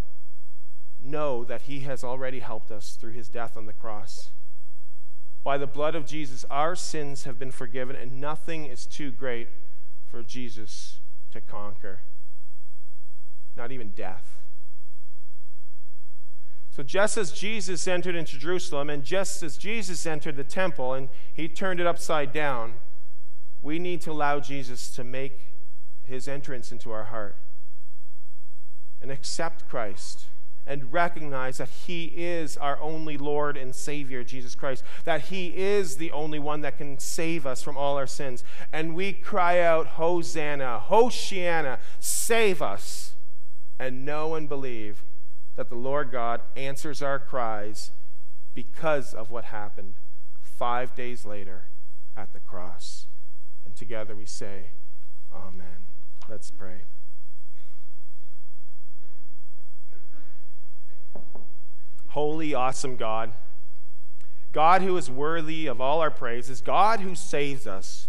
know 1.01 1.43
that 1.43 1.63
He 1.63 1.81
has 1.81 2.03
already 2.03 2.39
helped 2.39 2.71
us 2.71 2.95
through 2.95 3.13
His 3.13 3.29
death 3.29 3.57
on 3.57 3.65
the 3.65 3.73
cross. 3.73 4.31
By 5.43 5.57
the 5.57 5.67
blood 5.67 5.95
of 5.95 6.05
Jesus, 6.05 6.45
our 6.49 6.75
sins 6.75 7.23
have 7.23 7.39
been 7.39 7.51
forgiven, 7.51 7.95
and 7.95 8.19
nothing 8.19 8.65
is 8.65 8.85
too 8.85 9.11
great 9.11 9.47
for 10.07 10.21
Jesus 10.21 10.99
to 11.31 11.41
conquer. 11.41 12.01
Not 13.55 13.71
even 13.71 13.89
death. 13.89 14.38
So, 16.71 16.83
just 16.83 17.17
as 17.17 17.31
Jesus 17.31 17.87
entered 17.87 18.15
into 18.15 18.37
Jerusalem, 18.37 18.89
and 18.89 19.03
just 19.03 19.43
as 19.43 19.57
Jesus 19.57 20.05
entered 20.05 20.37
the 20.37 20.43
temple 20.43 20.93
and 20.93 21.09
he 21.33 21.47
turned 21.47 21.79
it 21.79 21.87
upside 21.87 22.31
down, 22.31 22.75
we 23.61 23.79
need 23.79 24.01
to 24.01 24.11
allow 24.11 24.39
Jesus 24.39 24.89
to 24.91 25.03
make 25.03 25.47
his 26.03 26.27
entrance 26.27 26.71
into 26.71 26.91
our 26.91 27.05
heart 27.05 27.35
and 29.01 29.11
accept 29.11 29.67
Christ 29.67 30.25
and 30.69 30.93
recognize 30.93 31.57
that 31.57 31.69
He 31.69 32.05
is 32.15 32.55
our 32.55 32.79
only 32.79 33.17
Lord 33.17 33.57
and 33.57 33.73
Savior, 33.73 34.23
Jesus 34.23 34.53
Christ, 34.53 34.83
that 35.03 35.21
He 35.21 35.47
is 35.47 35.97
the 35.97 36.11
only 36.11 36.37
one 36.37 36.61
that 36.61 36.77
can 36.77 36.99
save 36.99 37.47
us 37.47 37.63
from 37.63 37.75
all 37.75 37.97
our 37.97 38.05
sins. 38.05 38.43
And 38.71 38.93
we 38.93 39.11
cry 39.11 39.61
out, 39.61 39.87
Hosanna, 39.87 40.83
Hoshiana, 40.87 41.79
save 41.99 42.61
us, 42.61 43.15
and 43.79 44.05
know 44.05 44.35
and 44.35 44.47
believe 44.47 45.03
that 45.59 45.67
the 45.67 45.75
Lord 45.75 46.09
God 46.09 46.39
answers 46.55 47.01
our 47.01 47.19
cries 47.19 47.91
because 48.53 49.13
of 49.13 49.29
what 49.29 49.43
happened 49.43 49.95
five 50.41 50.95
days 50.95 51.25
later 51.25 51.65
at 52.15 52.31
the 52.31 52.39
cross. 52.39 53.07
And 53.65 53.75
together 53.75 54.15
we 54.15 54.23
say, 54.23 54.67
Amen. 55.35 55.85
Let's 56.29 56.49
pray. 56.49 56.83
Holy, 62.07 62.53
awesome 62.53 62.95
God, 62.95 63.33
God 64.53 64.81
who 64.81 64.95
is 64.95 65.11
worthy 65.11 65.67
of 65.67 65.81
all 65.81 65.99
our 65.99 66.09
praises, 66.09 66.61
God 66.61 67.01
who 67.01 67.15
saves 67.15 67.67
us, 67.67 68.07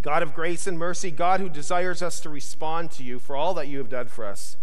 God 0.00 0.22
of 0.22 0.32
grace 0.32 0.68
and 0.68 0.78
mercy, 0.78 1.10
God 1.10 1.40
who 1.40 1.48
desires 1.48 2.02
us 2.02 2.20
to 2.20 2.28
respond 2.28 2.92
to 2.92 3.02
you 3.02 3.18
for 3.18 3.34
all 3.34 3.52
that 3.54 3.66
you 3.66 3.78
have 3.78 3.88
done 3.88 4.06
for 4.06 4.24
us. 4.24 4.56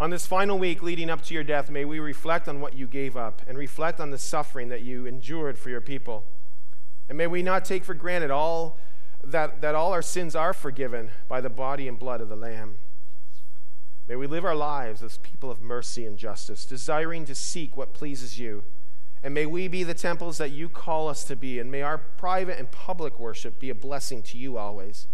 On 0.00 0.08
this 0.08 0.26
final 0.26 0.58
week 0.58 0.82
leading 0.82 1.10
up 1.10 1.20
to 1.24 1.34
your 1.34 1.44
death, 1.44 1.68
may 1.68 1.84
we 1.84 2.00
reflect 2.00 2.48
on 2.48 2.62
what 2.62 2.72
you 2.72 2.86
gave 2.86 3.18
up 3.18 3.42
and 3.46 3.58
reflect 3.58 4.00
on 4.00 4.10
the 4.10 4.16
suffering 4.16 4.70
that 4.70 4.80
you 4.80 5.04
endured 5.04 5.58
for 5.58 5.68
your 5.68 5.82
people. 5.82 6.24
And 7.10 7.18
may 7.18 7.26
we 7.26 7.42
not 7.42 7.66
take 7.66 7.84
for 7.84 7.92
granted 7.92 8.30
all 8.30 8.78
that, 9.22 9.60
that 9.60 9.74
all 9.74 9.92
our 9.92 10.00
sins 10.00 10.34
are 10.34 10.54
forgiven 10.54 11.10
by 11.28 11.42
the 11.42 11.50
body 11.50 11.86
and 11.86 11.98
blood 11.98 12.22
of 12.22 12.30
the 12.30 12.36
Lamb. 12.36 12.76
May 14.08 14.16
we 14.16 14.26
live 14.26 14.42
our 14.42 14.54
lives 14.54 15.02
as 15.02 15.18
people 15.18 15.50
of 15.50 15.60
mercy 15.60 16.06
and 16.06 16.16
justice, 16.16 16.64
desiring 16.64 17.26
to 17.26 17.34
seek 17.34 17.76
what 17.76 17.92
pleases 17.92 18.38
you. 18.38 18.64
And 19.22 19.34
may 19.34 19.44
we 19.44 19.68
be 19.68 19.84
the 19.84 19.92
temples 19.92 20.38
that 20.38 20.50
you 20.50 20.70
call 20.70 21.08
us 21.08 21.24
to 21.24 21.36
be, 21.36 21.58
and 21.58 21.70
may 21.70 21.82
our 21.82 21.98
private 21.98 22.58
and 22.58 22.70
public 22.70 23.20
worship 23.20 23.60
be 23.60 23.68
a 23.68 23.74
blessing 23.74 24.22
to 24.22 24.38
you 24.38 24.56
always. 24.56 25.08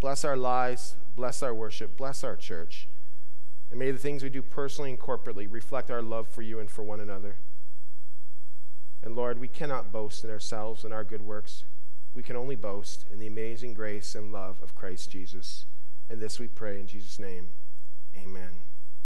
Bless 0.00 0.22
our 0.22 0.36
lives, 0.36 0.96
bless 1.16 1.42
our 1.42 1.54
worship, 1.54 1.96
bless 1.96 2.22
our 2.22 2.36
church. 2.36 2.88
And 3.72 3.78
may 3.78 3.90
the 3.90 3.96
things 3.96 4.22
we 4.22 4.28
do 4.28 4.42
personally 4.42 4.90
and 4.90 5.00
corporately 5.00 5.48
reflect 5.50 5.90
our 5.90 6.02
love 6.02 6.28
for 6.28 6.42
you 6.42 6.60
and 6.60 6.70
for 6.70 6.82
one 6.82 7.00
another. 7.00 7.36
And 9.02 9.16
Lord, 9.16 9.40
we 9.40 9.48
cannot 9.48 9.90
boast 9.90 10.24
in 10.24 10.30
ourselves 10.30 10.84
and 10.84 10.92
our 10.92 11.04
good 11.04 11.22
works. 11.22 11.64
We 12.12 12.22
can 12.22 12.36
only 12.36 12.54
boast 12.54 13.06
in 13.10 13.18
the 13.18 13.26
amazing 13.26 13.72
grace 13.72 14.14
and 14.14 14.30
love 14.30 14.58
of 14.62 14.74
Christ 14.74 15.10
Jesus. 15.10 15.64
And 16.10 16.20
this 16.20 16.38
we 16.38 16.48
pray 16.48 16.80
in 16.80 16.86
Jesus' 16.86 17.18
name. 17.18 17.48
Amen. 18.14 18.50